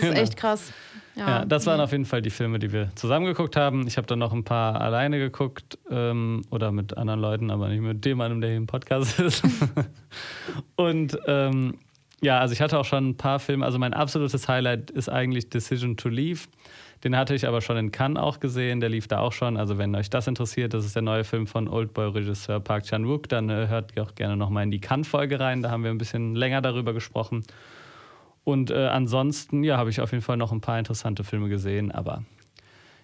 [0.00, 0.72] Das ist echt krass.
[1.14, 1.28] Ja.
[1.28, 1.44] ja.
[1.44, 3.86] das waren auf jeden Fall die Filme, die wir zusammen geguckt haben.
[3.86, 7.82] Ich habe dann noch ein paar alleine geguckt ähm, oder mit anderen Leuten, aber nicht
[7.82, 9.42] mit dem einem, der hier im Podcast ist.
[10.76, 11.78] Und ähm,
[12.20, 13.64] ja, also ich hatte auch schon ein paar Filme.
[13.64, 16.40] Also mein absolutes Highlight ist eigentlich Decision to Leave.
[17.04, 18.80] Den hatte ich aber schon in Cannes auch gesehen.
[18.80, 19.56] Der lief da auch schon.
[19.56, 23.28] Also wenn euch das interessiert, das ist der neue Film von Oldboy-Regisseur Park Chan-wook.
[23.28, 25.62] Dann äh, hört auch gerne nochmal in die Cannes-Folge rein.
[25.62, 27.44] Da haben wir ein bisschen länger darüber gesprochen.
[28.44, 31.92] Und äh, ansonsten, ja, habe ich auf jeden Fall noch ein paar interessante Filme gesehen.
[31.92, 32.24] Aber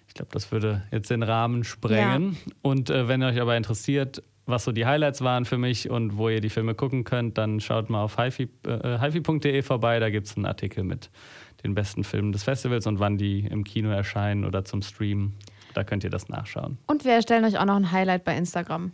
[0.07, 2.33] ich glaube, das würde jetzt den Rahmen sprengen.
[2.33, 2.53] Ja.
[2.61, 6.29] Und äh, wenn euch aber interessiert, was so die Highlights waren für mich und wo
[6.29, 9.99] ihr die Filme gucken könnt, dann schaut mal auf hifi.de äh, vorbei.
[9.99, 11.09] Da gibt es einen Artikel mit
[11.65, 15.33] den besten Filmen des Festivals und wann die im Kino erscheinen oder zum Stream.
[15.73, 16.77] Da könnt ihr das nachschauen.
[16.87, 18.93] Und wir erstellen euch auch noch ein Highlight bei Instagram.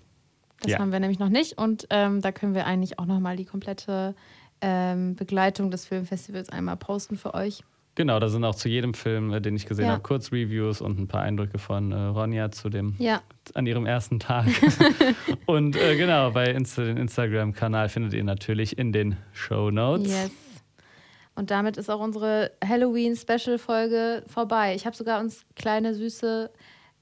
[0.61, 0.79] Das ja.
[0.79, 1.57] haben wir nämlich noch nicht.
[1.57, 4.15] Und ähm, da können wir eigentlich auch nochmal die komplette
[4.61, 7.63] ähm, Begleitung des Filmfestivals einmal posten für euch.
[7.95, 9.91] Genau, da sind auch zu jedem Film, äh, den ich gesehen ja.
[9.91, 13.21] habe, Kurzreviews und ein paar Eindrücke von äh, Ronja zu dem ja.
[13.53, 14.47] an ihrem ersten Tag.
[15.45, 20.07] und äh, genau, bei Insta, den Instagram-Kanal findet ihr natürlich in den Show Notes.
[20.07, 20.31] Yes.
[21.41, 24.75] Und damit ist auch unsere Halloween-Special-Folge vorbei.
[24.75, 26.51] Ich habe sogar uns kleine süße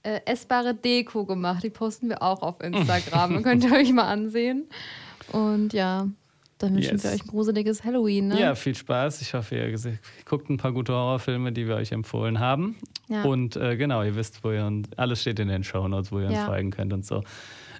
[0.04, 1.62] äh, essbare Deko gemacht.
[1.62, 3.44] Die posten wir auch auf Instagram.
[3.44, 4.70] Könnt ihr euch mal ansehen.
[5.34, 6.08] Und ja,
[6.58, 7.04] dann wünschen yes.
[7.04, 8.30] wir euch ein gruseliges Halloween.
[8.30, 8.40] Ne?
[8.40, 9.22] Ja, viel Spaß.
[9.24, 12.78] Ich hoffe, ihr guckt ein paar gute Horrorfilme, die wir euch empfohlen haben.
[13.10, 13.24] Ja.
[13.24, 16.20] Und äh, genau, ihr wisst, wo ihr uns, alles steht in den Show Notes, wo
[16.20, 16.40] ihr ja.
[16.40, 17.26] uns folgen könnt und so.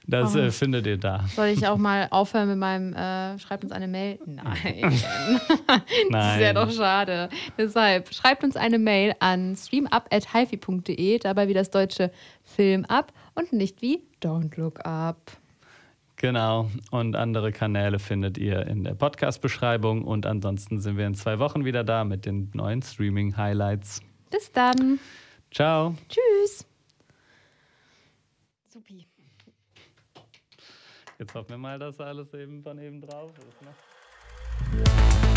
[0.08, 0.40] Das oh.
[0.40, 1.26] äh, findet ihr da.
[1.36, 4.20] Soll ich auch mal aufhören mit meinem äh, Schreibt uns eine Mail?
[4.26, 4.82] Nein.
[6.12, 7.30] das wäre doch schade.
[7.58, 12.12] Deshalb schreibt uns eine Mail an streamup.hifi.de, dabei wie das deutsche
[12.44, 15.32] Film ab und nicht wie Don't Look Up.
[16.20, 16.70] Genau.
[16.92, 20.04] Und andere Kanäle findet ihr in der Podcast-Beschreibung.
[20.04, 24.02] Und ansonsten sind wir in zwei Wochen wieder da mit den neuen Streaming-Highlights.
[24.30, 25.00] Bis dann.
[25.52, 25.96] Ciao.
[26.10, 26.69] Tschüss.
[31.20, 33.62] Jetzt hoffen wir mal, dass alles eben von eben drauf ist.
[33.62, 35.29] Ne?